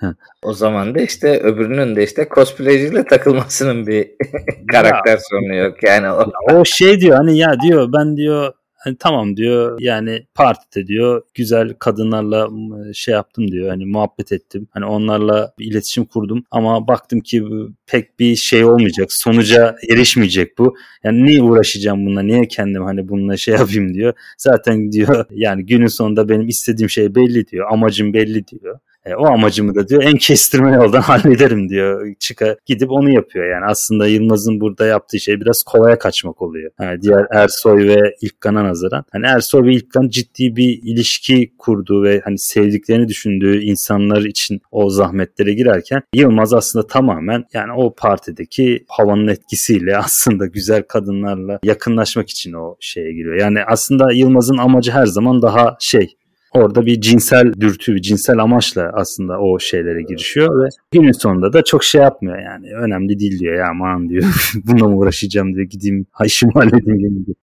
işte, 0.00 0.14
o 0.42 0.52
zaman 0.52 0.94
da 0.94 1.00
işte 1.00 1.40
öbürünün 1.40 1.96
de 1.96 2.04
işte 2.04 2.28
cosplayciyle 2.34 3.04
takılmasının 3.04 3.86
bir 3.86 4.10
karakter 4.72 5.12
ya, 5.12 5.18
sorunu 5.30 5.54
yok 5.54 5.82
yani 5.82 6.10
o. 6.10 6.24
o 6.52 6.64
şey 6.64 7.00
diyor 7.00 7.16
hani 7.16 7.38
ya 7.38 7.60
diyor 7.60 7.88
ben 7.98 8.16
diyor 8.16 8.52
hani 8.78 8.96
tamam 8.98 9.36
diyor 9.36 9.80
yani 9.80 10.26
partide 10.34 10.86
diyor 10.86 11.22
güzel 11.34 11.74
kadınlarla 11.74 12.48
şey 12.94 13.14
yaptım 13.14 13.52
diyor 13.52 13.68
hani 13.68 13.86
muhabbet 13.86 14.32
ettim. 14.32 14.68
Hani 14.70 14.84
onlarla 14.84 15.52
iletişim 15.58 16.04
kurdum 16.04 16.44
ama 16.50 16.88
baktım 16.88 17.20
ki 17.20 17.44
pek 17.86 18.18
bir 18.20 18.36
şey 18.36 18.64
olmayacak. 18.64 19.12
Sonuca 19.12 19.76
erişmeyecek 19.90 20.58
bu. 20.58 20.76
Yani 21.04 21.24
niye 21.24 21.42
uğraşacağım 21.42 22.06
bununla? 22.06 22.22
Niye 22.22 22.48
kendim 22.48 22.84
hani 22.84 23.08
bununla 23.08 23.36
şey 23.36 23.54
yapayım 23.54 23.94
diyor. 23.94 24.12
Zaten 24.38 24.92
diyor 24.92 25.24
yani 25.30 25.66
günün 25.66 25.86
sonunda 25.86 26.28
benim 26.28 26.48
istediğim 26.48 26.90
şey 26.90 27.14
belli 27.14 27.46
diyor. 27.46 27.66
Amacım 27.72 28.12
belli 28.14 28.46
diyor. 28.48 28.78
E, 29.04 29.14
o 29.14 29.26
amacımı 29.26 29.74
da 29.74 29.88
diyor 29.88 30.02
en 30.02 30.16
kestirme 30.16 30.74
yoldan 30.74 31.00
hallederim 31.02 31.68
diyor. 31.68 32.14
Çıka 32.18 32.56
gidip 32.66 32.90
onu 32.90 33.10
yapıyor 33.10 33.50
yani. 33.50 33.64
Aslında 33.64 34.06
Yılmaz'ın 34.06 34.60
burada 34.60 34.86
yaptığı 34.86 35.20
şey 35.20 35.40
biraz 35.40 35.62
kolaya 35.62 35.98
kaçmak 35.98 36.42
oluyor. 36.42 36.70
Yani 36.80 37.02
diğer 37.02 37.26
Ersoy 37.30 37.88
ve 37.88 38.14
İlkan'a 38.20 38.64
nazaran. 38.64 39.04
Hani 39.12 39.26
Ersoy 39.26 39.66
ve 39.66 39.72
İlkan 39.72 40.08
ciddi 40.08 40.56
bir 40.56 40.80
ilişki 40.82 41.52
kurduğu 41.58 42.02
ve 42.02 42.20
hani 42.24 42.38
sevdiklerini 42.38 43.08
düşündüğü 43.08 43.60
insanlar 43.60 44.22
için 44.22 44.60
o 44.70 44.90
zahmetlere 44.90 45.52
girerken 45.52 46.02
Yılmaz 46.14 46.54
aslında 46.54 46.86
tamamen 46.86 47.44
yani 47.52 47.72
o 47.72 47.94
partideki 47.94 48.84
havanın 48.88 49.26
etkisiyle 49.28 49.98
aslında 49.98 50.46
güzel 50.46 50.82
kadınlarla 50.82 51.58
yakınlaşmak 51.64 52.30
için 52.30 52.52
o 52.52 52.76
şeye 52.80 53.12
giriyor. 53.12 53.34
Yani 53.34 53.58
aslında 53.66 54.12
Yılmaz'ın 54.12 54.58
amacı 54.58 54.92
her 54.92 55.06
zaman 55.06 55.42
daha 55.42 55.76
şey 55.80 56.17
Orada 56.54 56.86
bir 56.86 57.00
cinsel 57.00 57.52
dürtü, 57.60 57.94
bir 57.94 58.02
cinsel 58.02 58.38
amaçla 58.38 58.90
aslında 58.94 59.40
o 59.40 59.58
şeylere 59.58 60.02
girişiyor 60.02 60.64
ve 60.64 60.68
günün 60.90 61.12
sonunda 61.12 61.52
da 61.52 61.64
çok 61.64 61.84
şey 61.84 62.00
yapmıyor 62.00 62.38
yani. 62.42 62.74
Önemli 62.74 63.18
değil 63.18 63.38
diyor 63.38 63.54
ya 63.54 63.68
aman 63.70 64.08
diyor. 64.08 64.24
Bununla 64.64 64.88
mı 64.88 64.96
uğraşacağım 64.96 65.54
diyor. 65.54 65.66
Gideyim 65.66 66.06
işimi 66.24 66.52
halledeyim 66.52 67.26
diyor. 67.26 67.36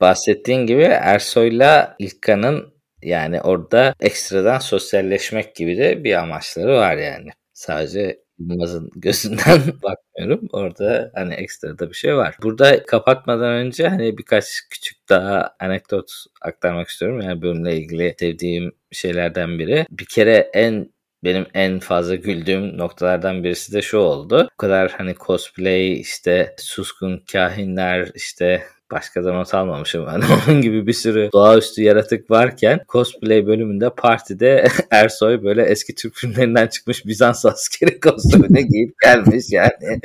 Bahsettiğin 0.00 0.66
gibi 0.66 0.82
Ersoy'la 0.82 1.96
İlkan'ın 1.98 2.72
yani 3.02 3.40
orada 3.40 3.94
ekstradan 4.00 4.58
sosyalleşmek 4.58 5.54
gibi 5.54 5.76
de 5.76 6.04
bir 6.04 6.22
amaçları 6.22 6.74
var 6.74 6.96
yani. 6.96 7.28
Sadece 7.52 8.21
Yılmaz'ın 8.50 8.90
gözünden 8.96 9.60
bakmıyorum. 9.82 10.48
Orada 10.52 11.10
hani 11.14 11.34
ekstra 11.34 11.78
da 11.78 11.88
bir 11.88 11.94
şey 11.94 12.16
var. 12.16 12.36
Burada 12.42 12.82
kapatmadan 12.86 13.52
önce 13.52 13.88
hani 13.88 14.18
birkaç 14.18 14.46
küçük 14.70 15.08
daha 15.08 15.56
anekdot 15.60 16.12
aktarmak 16.42 16.88
istiyorum. 16.88 17.20
Yani 17.20 17.42
bölümle 17.42 17.76
ilgili 17.76 18.14
sevdiğim 18.18 18.72
şeylerden 18.92 19.58
biri. 19.58 19.86
Bir 19.90 20.06
kere 20.06 20.50
en 20.54 20.92
benim 21.24 21.46
en 21.54 21.78
fazla 21.78 22.14
güldüğüm 22.14 22.78
noktalardan 22.78 23.44
birisi 23.44 23.72
de 23.72 23.82
şu 23.82 23.98
oldu. 23.98 24.48
Bu 24.52 24.56
kadar 24.56 24.90
hani 24.90 25.14
cosplay 25.14 26.00
işte 26.00 26.54
suskun 26.58 27.24
kahinler 27.32 28.10
işte 28.14 28.62
Başka 28.92 29.24
da 29.24 29.32
not 29.32 29.54
almamışım 29.54 30.06
ben. 30.06 30.22
Onun 30.48 30.62
gibi 30.62 30.86
bir 30.86 30.92
sürü 30.92 31.30
doğaüstü 31.32 31.82
yaratık 31.82 32.30
varken 32.30 32.80
cosplay 32.88 33.46
bölümünde 33.46 33.90
partide 33.90 34.66
Ersoy 34.90 35.42
böyle 35.42 35.62
eski 35.62 35.94
Türk 35.94 36.14
filmlerinden 36.14 36.66
çıkmış 36.66 37.06
Bizans 37.06 37.46
askeri 37.46 38.00
kostümüne 38.00 38.62
giyip 38.62 38.94
gelmiş 39.02 39.44
yani. 39.50 40.00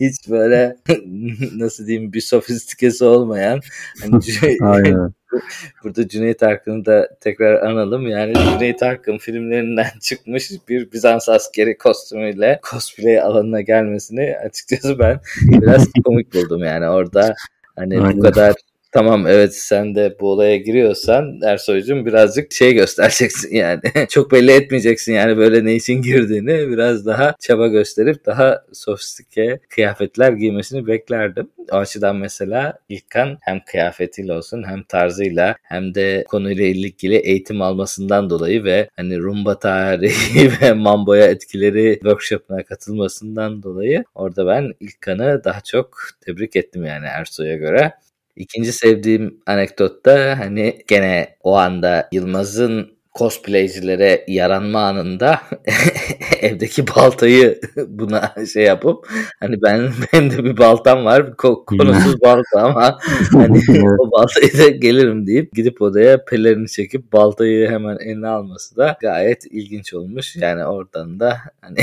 Hiç 0.00 0.28
böyle 0.30 0.76
nasıl 1.56 1.86
diyeyim 1.86 2.12
bir 2.12 2.20
sofistikesi 2.20 3.04
olmayan. 3.04 3.60
Hani. 4.60 4.94
Burada 5.84 6.08
Cüneyt 6.08 6.42
Arkın'ı 6.42 6.84
da 6.84 7.08
tekrar 7.20 7.62
analım. 7.62 8.08
Yani 8.08 8.34
Cüneyt 8.34 8.82
Arkın 8.82 9.18
filmlerinden 9.18 9.90
çıkmış 10.00 10.50
bir 10.68 10.92
Bizans 10.92 11.28
askeri 11.28 11.78
kostümüyle 11.78 12.60
cosplay 12.70 13.20
alanına 13.20 13.60
gelmesini 13.60 14.36
açıkçası 14.46 14.98
ben 14.98 15.20
biraz 15.42 15.88
komik 16.04 16.34
buldum 16.34 16.64
yani 16.64 16.88
orada 16.88 17.34
Hani 17.76 18.00
Aynen. 18.00 18.18
bu 18.18 18.22
kadar 18.22 18.54
tamam 18.92 19.26
evet 19.26 19.54
sen 19.56 19.94
de 19.94 20.16
bu 20.20 20.30
olaya 20.30 20.56
giriyorsan 20.56 21.40
Ersoy'cum 21.44 22.06
birazcık 22.06 22.52
şey 22.52 22.74
göstereceksin 22.74 23.56
yani. 23.56 23.80
Çok 24.08 24.32
belli 24.32 24.52
etmeyeceksin 24.52 25.12
yani 25.12 25.36
böyle 25.36 25.64
ne 25.64 25.74
için 25.74 26.02
girdiğini. 26.02 26.68
Biraz 26.68 27.06
daha 27.06 27.34
çaba 27.40 27.68
gösterip 27.68 28.26
daha 28.26 28.64
sofistike 28.72 29.60
kıyafetler 29.68 30.32
giymesini 30.32 30.86
beklerdim. 30.86 31.50
O 31.72 31.76
açıdan 31.76 32.16
mesela 32.16 32.78
İlkan 32.88 33.38
hem 33.40 33.60
kıyafetiyle 33.66 34.32
olsun 34.32 34.64
hem 34.68 34.82
tarzıyla 34.82 35.56
hem 35.62 35.94
de 35.94 36.24
konuyla 36.28 36.64
ilgili 36.64 37.16
eğitim 37.16 37.62
almasından 37.62 38.30
dolayı 38.30 38.64
ve 38.64 38.88
hani 38.96 39.18
rumba 39.18 39.58
tarihi 39.58 40.50
ve 40.62 40.72
mamboya 40.72 41.26
etkileri 41.26 41.94
workshop'una 41.94 42.62
katılmasından 42.64 43.62
dolayı 43.62 44.04
orada 44.14 44.46
ben 44.46 44.72
İlkan'ı 44.80 45.44
daha 45.44 45.60
çok 45.60 45.96
tebrik 46.20 46.56
ettim 46.56 46.84
yani 46.84 47.06
Ersoy'a 47.06 47.56
göre. 47.56 47.92
İkinci 48.36 48.72
sevdiğim 48.72 49.40
anekdot 49.46 50.06
da 50.06 50.38
hani 50.38 50.78
gene 50.88 51.36
o 51.42 51.56
anda 51.56 52.08
Yılmaz'ın 52.12 52.92
cosplaycilere 53.18 54.24
yaranma 54.28 54.80
anında 54.80 55.40
evdeki 56.40 56.86
baltayı 56.86 57.60
buna 57.88 58.34
şey 58.52 58.64
yapıp 58.64 59.08
hani 59.40 59.62
ben 59.62 59.90
benim 60.12 60.30
de 60.30 60.44
bir 60.44 60.56
baltam 60.58 61.04
var 61.04 61.36
konusuz 61.36 62.20
balta 62.20 62.60
ama 62.62 62.98
hani 63.32 63.60
o 63.98 64.10
baltayı 64.10 64.58
da 64.58 64.68
gelirim 64.68 65.26
deyip 65.26 65.52
gidip 65.54 65.82
odaya 65.82 66.24
pelerini 66.24 66.68
çekip 66.68 67.12
baltayı 67.12 67.70
hemen 67.70 67.96
eline 67.98 68.28
alması 68.28 68.76
da 68.76 68.96
gayet 69.00 69.44
ilginç 69.50 69.94
olmuş. 69.94 70.36
Yani 70.36 70.64
oradan 70.66 71.20
da 71.20 71.38
hani 71.60 71.78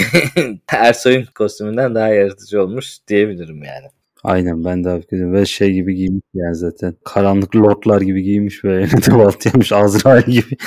Ersoy'un 0.73 1.25
kostümünden 1.35 1.95
daha 1.95 2.07
yaratıcı 2.07 2.63
olmuş 2.63 2.97
diyebilirim 3.07 3.63
yani. 3.63 3.98
Aynen 4.23 4.65
ben 4.65 4.83
de 4.83 4.89
hakikaten 4.89 5.33
ve 5.33 5.45
şey 5.45 5.71
gibi 5.71 5.95
giymiş 5.95 6.23
yani 6.33 6.55
zaten. 6.55 6.95
Karanlık 7.05 7.55
lordlar 7.55 8.01
gibi 8.01 8.23
giymiş 8.23 8.65
ve 8.65 8.83
de 9.07 9.11
baltayamış 9.11 9.71
Azrail 9.71 10.23
gibi 10.25 10.57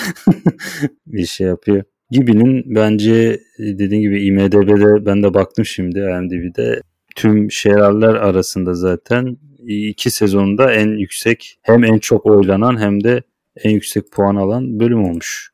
bir 1.07 1.27
şey 1.27 1.47
yapıyor. 1.47 1.85
Gibi'nin 2.11 2.75
bence 2.75 3.41
dediğim 3.59 4.03
gibi 4.03 4.27
IMDB'de 4.27 5.07
ben 5.07 5.23
de 5.23 5.35
baktım 5.35 5.65
şimdi 5.65 5.99
IMDb'de 5.99 6.81
tüm 7.17 7.51
şehirler 7.51 8.15
arasında 8.15 8.75
zaten 8.75 9.37
iki 9.67 10.11
sezonda 10.11 10.73
en 10.73 10.89
yüksek 10.89 11.59
hem 11.63 11.85
en 11.85 11.99
çok 11.99 12.27
oylanan 12.27 12.81
hem 12.81 13.05
de 13.05 13.23
en 13.65 13.71
yüksek 13.71 14.13
puan 14.13 14.37
alan 14.37 14.81
bölüm 14.81 15.05
olmuş. 15.05 15.53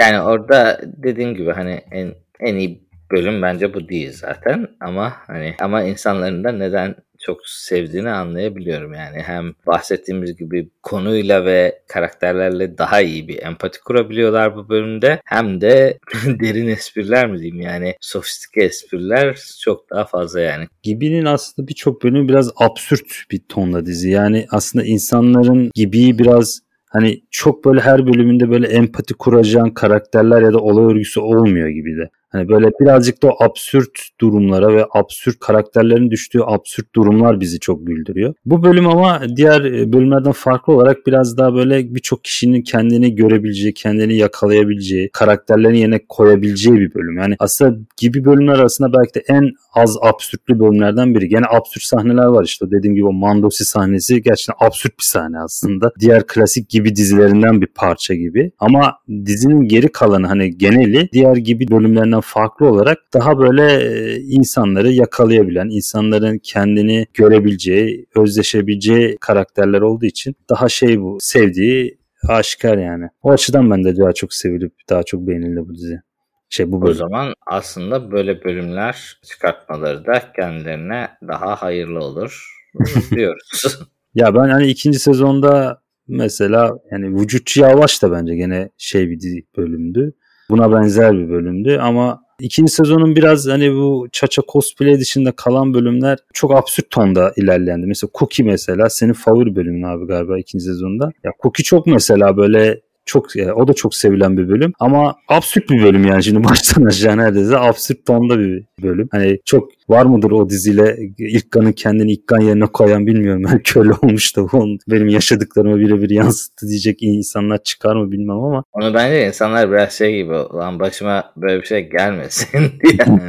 Yani 0.00 0.20
orada 0.20 0.80
dediğim 0.84 1.34
gibi 1.34 1.50
hani 1.50 1.80
en 1.90 2.14
en 2.40 2.56
iyi 2.56 2.84
bölüm 3.10 3.42
bence 3.42 3.74
bu 3.74 3.88
değil 3.88 4.12
zaten 4.12 4.68
ama 4.80 5.12
hani 5.26 5.54
ama 5.60 5.82
insanların 5.82 6.44
da 6.44 6.52
neden 6.52 6.94
çok 7.26 7.38
sevdiğini 7.46 8.10
anlayabiliyorum 8.10 8.94
yani. 8.94 9.22
Hem 9.22 9.52
bahsettiğimiz 9.66 10.36
gibi 10.36 10.68
konuyla 10.82 11.44
ve 11.44 11.78
karakterlerle 11.88 12.78
daha 12.78 13.00
iyi 13.00 13.28
bir 13.28 13.42
empati 13.42 13.80
kurabiliyorlar 13.80 14.56
bu 14.56 14.68
bölümde. 14.68 15.20
Hem 15.24 15.60
de 15.60 15.98
derin 16.26 16.68
espriler 16.68 17.30
mi 17.30 17.38
diyeyim 17.38 17.60
yani 17.60 17.94
sofistike 18.00 18.64
espriler 18.64 19.38
çok 19.60 19.90
daha 19.90 20.04
fazla 20.04 20.40
yani. 20.40 20.66
Gibi'nin 20.82 21.24
aslında 21.24 21.68
birçok 21.68 22.04
bölümü 22.04 22.28
biraz 22.28 22.52
absürt 22.56 23.24
bir 23.30 23.40
tonla 23.48 23.86
dizi. 23.86 24.10
Yani 24.10 24.46
aslında 24.50 24.84
insanların 24.84 25.70
Gibi'yi 25.74 26.18
biraz 26.18 26.60
hani 26.94 27.22
çok 27.30 27.64
böyle 27.64 27.80
her 27.80 28.06
bölümünde 28.06 28.50
böyle 28.50 28.66
empati 28.66 29.14
kuracağın 29.14 29.70
karakterler 29.70 30.42
ya 30.42 30.52
da 30.52 30.58
olay 30.58 30.84
örgüsü 30.84 31.20
olmuyor 31.20 31.68
gibi 31.68 31.96
de. 31.96 32.10
Hani 32.34 32.48
böyle 32.48 32.70
birazcık 32.80 33.22
da 33.22 33.28
o 33.28 33.44
absürt 33.44 33.90
durumlara 34.20 34.74
ve 34.74 34.86
absürt 34.90 35.38
karakterlerin 35.40 36.10
düştüğü 36.10 36.40
absürt 36.44 36.94
durumlar 36.94 37.40
bizi 37.40 37.60
çok 37.60 37.86
güldürüyor. 37.86 38.34
Bu 38.44 38.62
bölüm 38.62 38.88
ama 38.88 39.22
diğer 39.36 39.64
e, 39.64 39.92
bölümlerden 39.92 40.32
farklı 40.32 40.72
olarak 40.72 41.06
biraz 41.06 41.38
daha 41.38 41.54
böyle 41.54 41.94
birçok 41.94 42.24
kişinin 42.24 42.62
kendini 42.62 43.14
görebileceği, 43.14 43.74
kendini 43.74 44.16
yakalayabileceği, 44.16 45.10
karakterlerini 45.12 45.78
yerine 45.78 46.00
koyabileceği 46.08 46.76
bir 46.76 46.94
bölüm. 46.94 47.18
Yani 47.18 47.36
aslında 47.38 47.76
gibi 47.96 48.24
bölümler 48.24 48.54
arasında 48.54 48.92
belki 48.92 49.14
de 49.14 49.22
en 49.28 49.50
az 49.74 49.96
absürtlü 50.02 50.60
bölümlerden 50.60 51.14
biri. 51.14 51.28
Gene 51.28 51.44
absürt 51.50 51.82
sahneler 51.82 52.26
var 52.26 52.44
işte 52.44 52.70
dediğim 52.70 52.94
gibi 52.94 53.06
o 53.06 53.12
Mandosi 53.12 53.64
sahnesi 53.64 54.22
gerçekten 54.22 54.66
absürt 54.66 54.98
bir 54.98 55.04
sahne 55.04 55.38
aslında. 55.38 55.92
Diğer 56.00 56.26
klasik 56.26 56.68
gibi 56.70 56.96
dizilerinden 56.96 57.60
bir 57.60 57.66
parça 57.66 58.14
gibi. 58.14 58.52
Ama 58.58 58.98
dizinin 59.26 59.68
geri 59.68 59.88
kalanı 59.88 60.26
hani 60.26 60.58
geneli 60.58 61.08
diğer 61.12 61.36
gibi 61.36 61.70
bölümlerinden 61.70 62.23
farklı 62.24 62.66
olarak 62.66 62.98
daha 63.14 63.38
böyle 63.38 63.80
insanları 64.20 64.90
yakalayabilen, 64.90 65.68
insanların 65.70 66.38
kendini 66.38 67.06
görebileceği, 67.14 68.06
özleşebileceği 68.16 69.16
karakterler 69.20 69.80
olduğu 69.80 70.06
için 70.06 70.36
daha 70.50 70.68
şey 70.68 71.00
bu 71.00 71.18
sevdiği 71.20 71.98
aşikar 72.28 72.78
yani. 72.78 73.08
O 73.22 73.30
açıdan 73.30 73.70
ben 73.70 73.84
de 73.84 73.96
daha 73.96 74.12
çok 74.12 74.34
sevilip 74.34 74.72
daha 74.88 75.02
çok 75.02 75.20
beğenildi 75.20 75.68
bu 75.68 75.74
dizi. 75.74 76.00
Şey 76.48 76.72
bu 76.72 76.82
bölüm. 76.82 76.90
O 76.90 76.94
zaman 76.94 77.34
aslında 77.46 78.12
böyle 78.12 78.44
bölümler 78.44 79.20
çıkartmaları 79.22 80.06
da 80.06 80.32
kendilerine 80.36 81.08
daha 81.28 81.54
hayırlı 81.56 81.98
olur 81.98 82.46
diyoruz. 83.10 83.78
ya 84.14 84.34
ben 84.34 84.48
hani 84.48 84.66
ikinci 84.66 84.98
sezonda 84.98 85.82
mesela 86.08 86.78
yani 86.90 87.20
Vücutçu 87.20 87.60
Yavaş 87.60 88.02
da 88.02 88.12
bence 88.12 88.34
gene 88.34 88.70
şey 88.78 89.10
bir 89.10 89.44
bölümdü. 89.56 90.12
Buna 90.50 90.72
benzer 90.72 91.18
bir 91.18 91.28
bölümdü 91.28 91.78
ama 91.78 92.24
ikinci 92.40 92.72
sezonun 92.72 93.16
biraz 93.16 93.46
hani 93.48 93.74
bu 93.74 94.08
Çaça 94.12 94.42
cosplay 94.52 95.00
dışında 95.00 95.32
kalan 95.32 95.74
bölümler 95.74 96.18
çok 96.32 96.54
absürt 96.56 96.90
tonda 96.90 97.32
ilerlendi. 97.36 97.86
Mesela 97.86 98.10
Cookie 98.18 98.46
mesela 98.46 98.90
senin 98.90 99.12
favori 99.12 99.56
bölümün 99.56 99.82
abi 99.82 100.06
galiba 100.06 100.38
ikinci 100.38 100.64
sezonda. 100.64 101.12
Ya 101.24 101.32
Cookie 101.42 101.64
çok 101.64 101.86
mesela 101.86 102.36
böyle 102.36 102.80
çok 103.06 103.36
e, 103.36 103.52
o 103.52 103.68
da 103.68 103.74
çok 103.74 103.94
sevilen 103.94 104.36
bir 104.36 104.48
bölüm 104.48 104.72
ama 104.78 105.16
absürt 105.28 105.70
bir 105.70 105.82
bölüm 105.82 106.04
yani 106.06 106.24
şimdi 106.24 106.44
baştan 106.48 106.84
aşağı 106.84 107.16
neredeyse 107.16 107.58
absürt 107.58 108.06
tonda 108.06 108.38
bir 108.38 108.64
bölüm. 108.82 109.08
Hani 109.10 109.38
çok 109.44 109.70
var 109.88 110.06
mıdır 110.06 110.30
o 110.30 110.50
diziyle 110.50 110.96
İlkan'ın 111.18 111.72
kendini 111.72 112.12
İlkan 112.12 112.40
yerine 112.40 112.66
koyan 112.66 113.06
bilmiyorum. 113.06 113.42
Ben 113.54 113.58
köle 113.58 113.92
olmuş 114.02 114.36
da 114.36 114.46
benim 114.88 115.08
yaşadıklarımı 115.08 115.78
birebir 115.78 116.10
yansıttı 116.10 116.68
diyecek 116.68 117.02
insanlar 117.02 117.62
çıkar 117.62 117.96
mı 117.96 118.12
bilmem 118.12 118.36
ama. 118.36 118.64
Onu 118.72 118.94
bence 118.94 119.26
insanlar 119.26 119.70
biraz 119.70 119.92
şey 119.92 120.16
gibi 120.16 120.32
lan 120.32 120.80
başıma 120.80 121.32
böyle 121.36 121.60
bir 121.60 121.66
şey 121.66 121.90
gelmesin 121.90 122.60
diye 122.60 122.96
yani 123.06 123.20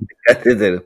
dikkat 0.00 0.46
ederim. 0.46 0.82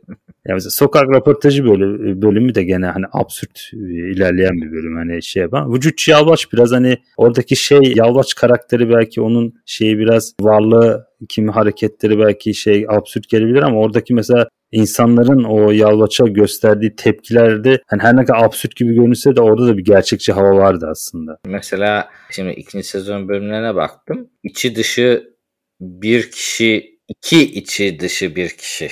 Ya 0.48 0.54
mesela 0.54 0.70
sokak 0.70 1.08
röportajı 1.08 1.64
böyle 1.64 2.22
bölümü 2.22 2.54
de 2.54 2.64
gene 2.64 2.86
hani 2.86 3.04
absürt 3.12 3.70
e, 3.72 3.76
ilerleyen 4.12 4.54
bir 4.54 4.72
bölüm 4.72 4.96
hani 4.96 5.22
şey 5.22 5.42
yapan. 5.42 5.74
Vücut 5.74 6.08
Yalvaç 6.08 6.52
biraz 6.52 6.72
hani 6.72 6.98
oradaki 7.16 7.56
şey 7.56 7.92
Yalvaç 7.96 8.34
karakteri 8.34 8.90
belki 8.90 9.20
onun 9.20 9.54
şeyi 9.66 9.98
biraz 9.98 10.34
varlığı 10.40 11.06
kimi 11.28 11.50
hareketleri 11.50 12.18
belki 12.18 12.54
şey 12.54 12.86
absürt 12.88 13.28
gelebilir 13.28 13.62
ama 13.62 13.78
oradaki 13.78 14.14
mesela 14.14 14.48
insanların 14.72 15.44
o 15.44 15.70
Yalvaç'a 15.70 16.26
gösterdiği 16.26 16.96
tepkilerde 16.96 17.78
hani 17.86 18.02
her 18.02 18.16
ne 18.16 18.24
kadar 18.24 18.44
absürt 18.44 18.76
gibi 18.76 18.94
görünse 18.94 19.36
de 19.36 19.40
orada 19.40 19.66
da 19.66 19.78
bir 19.78 19.84
gerçekçi 19.84 20.32
hava 20.32 20.56
vardı 20.56 20.86
aslında. 20.90 21.38
Mesela 21.46 22.08
şimdi 22.30 22.52
ikinci 22.52 22.86
sezon 22.86 23.28
bölümlerine 23.28 23.74
baktım. 23.74 24.28
İçi 24.42 24.76
dışı 24.76 25.36
bir 25.80 26.30
kişi, 26.30 26.98
iki 27.08 27.42
içi 27.42 28.00
dışı 28.00 28.36
bir 28.36 28.48
kişi 28.48 28.88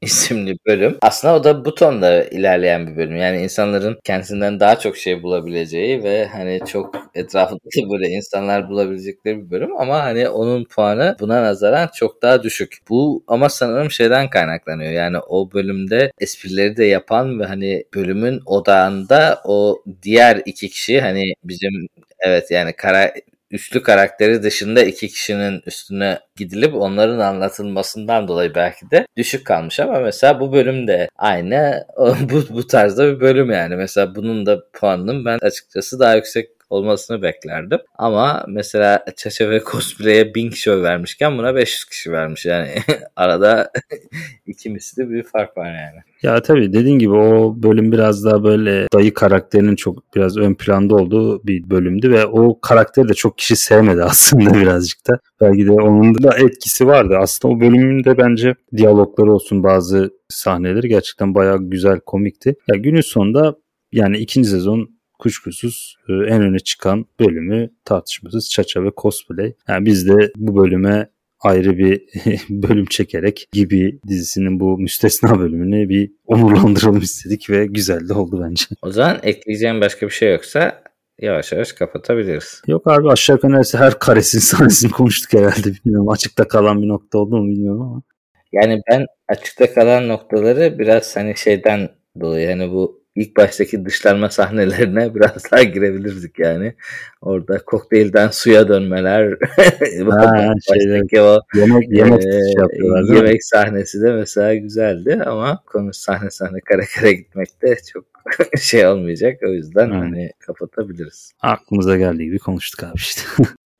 isimli 0.00 0.56
bölüm. 0.66 0.98
Aslında 1.02 1.34
o 1.34 1.44
da 1.44 1.64
bu 1.64 1.74
tonda 1.74 2.24
ilerleyen 2.24 2.86
bir 2.86 2.96
bölüm. 2.96 3.16
Yani 3.16 3.42
insanların 3.42 3.98
kendisinden 4.04 4.60
daha 4.60 4.78
çok 4.78 4.96
şey 4.96 5.22
bulabileceği 5.22 6.02
ve 6.04 6.26
hani 6.26 6.60
çok 6.66 6.94
etrafında 7.14 7.58
böyle 7.92 8.08
insanlar 8.08 8.68
bulabilecekleri 8.68 9.38
bir 9.44 9.50
bölüm 9.50 9.76
ama 9.80 10.02
hani 10.04 10.28
onun 10.28 10.64
puanı 10.64 11.16
buna 11.20 11.42
nazaran 11.42 11.88
çok 11.94 12.22
daha 12.22 12.42
düşük. 12.42 12.78
Bu 12.88 13.24
ama 13.26 13.48
sanırım 13.48 13.90
şeyden 13.90 14.30
kaynaklanıyor. 14.30 14.92
Yani 14.92 15.18
o 15.18 15.52
bölümde 15.52 16.10
esprileri 16.20 16.76
de 16.76 16.84
yapan 16.84 17.40
ve 17.40 17.44
hani 17.44 17.84
bölümün 17.94 18.40
odağında 18.46 19.40
o 19.44 19.82
diğer 20.02 20.42
iki 20.46 20.68
kişi 20.68 21.00
hani 21.00 21.32
bizim 21.44 21.86
evet 22.20 22.50
yani 22.50 22.72
kara 22.72 23.12
üçlü 23.50 23.82
karakteri 23.82 24.42
dışında 24.42 24.82
iki 24.82 25.08
kişinin 25.08 25.62
üstüne 25.66 26.18
gidilip 26.36 26.74
onların 26.74 27.18
anlatılmasından 27.18 28.28
dolayı 28.28 28.54
belki 28.54 28.90
de 28.90 29.06
düşük 29.16 29.46
kalmış 29.46 29.80
ama 29.80 30.00
mesela 30.00 30.40
bu 30.40 30.52
bölümde 30.52 31.08
aynı 31.16 31.84
bu, 32.30 32.42
bu 32.50 32.66
tarzda 32.66 33.14
bir 33.14 33.20
bölüm 33.20 33.50
yani. 33.50 33.76
Mesela 33.76 34.14
bunun 34.14 34.46
da 34.46 34.62
puanının 34.72 35.24
ben 35.24 35.38
açıkçası 35.42 36.00
daha 36.00 36.14
yüksek 36.14 36.55
olmasını 36.70 37.22
beklerdim. 37.22 37.78
Ama 37.98 38.44
mesela 38.48 39.04
Çaça 39.16 39.50
ve 39.50 39.60
Cosplay'e 39.70 40.34
1000 40.34 40.50
kişi 40.50 40.82
vermişken 40.82 41.38
buna 41.38 41.54
500 41.54 41.84
kişi 41.84 42.12
vermiş. 42.12 42.46
Yani 42.46 42.68
arada 43.16 43.70
iki 44.46 44.70
misli 44.70 45.10
bir 45.10 45.22
fark 45.22 45.56
var 45.56 45.66
yani. 45.66 46.00
Ya 46.22 46.42
tabii 46.42 46.72
dediğin 46.72 46.98
gibi 46.98 47.12
o 47.12 47.54
bölüm 47.62 47.92
biraz 47.92 48.24
daha 48.24 48.44
böyle 48.44 48.86
dayı 48.92 49.14
karakterinin 49.14 49.76
çok 49.76 50.14
biraz 50.14 50.36
ön 50.36 50.54
planda 50.54 50.94
olduğu 50.94 51.46
bir 51.46 51.70
bölümdü 51.70 52.10
ve 52.10 52.26
o 52.26 52.60
karakteri 52.60 53.08
de 53.08 53.14
çok 53.14 53.38
kişi 53.38 53.56
sevmedi 53.56 54.02
aslında 54.04 54.54
birazcık 54.54 55.08
da. 55.08 55.18
Belki 55.40 55.66
de 55.66 55.72
onun 55.72 56.22
da 56.22 56.36
etkisi 56.38 56.86
vardı. 56.86 57.16
Aslında 57.18 57.54
o 57.54 57.60
bölümünde 57.60 58.18
bence 58.18 58.54
diyalogları 58.76 59.32
olsun 59.32 59.62
bazı 59.62 60.10
sahneleri 60.28 60.88
gerçekten 60.88 61.34
bayağı 61.34 61.58
güzel 61.60 62.00
komikti. 62.00 62.54
Ya 62.68 62.76
günün 62.76 63.00
sonunda 63.00 63.54
yani 63.92 64.18
ikinci 64.18 64.48
sezon 64.48 64.95
kuşkusuz 65.18 65.96
e, 66.08 66.12
en 66.12 66.42
öne 66.42 66.58
çıkan 66.58 67.06
bölümü 67.20 67.70
tartışmasız 67.84 68.50
Çaça 68.50 68.84
ve 68.84 68.90
Cosplay. 68.96 69.52
Yani 69.68 69.86
biz 69.86 70.08
de 70.08 70.32
bu 70.36 70.56
bölüme 70.56 71.10
ayrı 71.40 71.78
bir 71.78 72.02
bölüm 72.48 72.86
çekerek 72.86 73.48
gibi 73.52 74.00
dizisinin 74.08 74.60
bu 74.60 74.78
müstesna 74.78 75.38
bölümünü 75.38 75.88
bir 75.88 76.12
onurlandıralım 76.26 77.00
istedik 77.00 77.50
ve 77.50 77.66
güzel 77.66 78.08
de 78.08 78.12
oldu 78.12 78.40
bence. 78.48 78.64
O 78.82 78.90
zaman 78.90 79.18
ekleyeceğim 79.22 79.80
başka 79.80 80.06
bir 80.06 80.12
şey 80.12 80.32
yoksa 80.32 80.82
yavaş 81.20 81.52
yavaş 81.52 81.72
kapatabiliriz. 81.72 82.62
Yok 82.66 82.86
abi 82.86 83.10
aşağı 83.10 83.36
yukarı 83.36 83.52
neredeyse 83.52 83.78
her 83.78 83.98
karesini 83.98 84.40
sahnesini 84.40 84.90
konuştuk 84.90 85.40
herhalde 85.40 85.72
bilmiyorum. 85.74 86.08
Açıkta 86.08 86.48
kalan 86.48 86.82
bir 86.82 86.88
nokta 86.88 87.18
oldu 87.18 87.36
mu 87.36 87.48
bilmiyorum 87.48 87.82
ama. 87.82 88.02
Yani 88.52 88.80
ben 88.90 89.06
açıkta 89.28 89.74
kalan 89.74 90.08
noktaları 90.08 90.78
biraz 90.78 91.16
hani 91.16 91.36
şeyden 91.36 91.88
dolayı 92.20 92.48
hani 92.48 92.70
bu 92.70 93.05
ilk 93.16 93.36
baştaki 93.36 93.84
dışlanma 93.84 94.30
sahnelerine 94.30 95.14
biraz 95.14 95.52
daha 95.52 95.62
girebilirdik 95.62 96.38
yani. 96.38 96.74
Orada 97.20 97.58
kokteylden 97.58 98.28
suya 98.28 98.68
dönmeler. 98.68 99.38
Ha, 100.06 100.54
şeyde, 100.68 101.22
o 101.22 101.40
yemek, 101.54 101.88
yemek, 101.90 102.24
e, 102.24 103.14
yemek 103.14 103.44
sahnesi 103.44 104.02
de 104.02 104.12
mesela 104.12 104.54
güzeldi 104.54 105.22
ama 105.26 105.62
konu 105.66 105.92
sahne 105.92 106.30
sahne 106.30 106.60
kare 106.60 106.82
kare 106.94 107.12
gitmekte 107.12 107.76
çok 107.92 108.04
şey 108.60 108.86
olmayacak. 108.86 109.40
O 109.48 109.52
yüzden 109.52 109.86
hmm. 109.86 109.98
hani 109.98 110.30
kapatabiliriz. 110.38 111.32
Aklımıza 111.40 111.96
geldiği 111.96 112.24
gibi 112.24 112.38
konuştuk 112.38 112.84
abi 112.84 112.96
işte. 112.96 113.22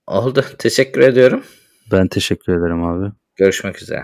Oldu. 0.07 0.45
Teşekkür 0.59 1.01
ediyorum. 1.01 1.45
Ben 1.93 2.09
teşekkür 2.09 2.53
ederim 2.53 2.85
abi. 2.85 3.13
Görüşmek 3.37 3.83
üzere. 3.83 4.03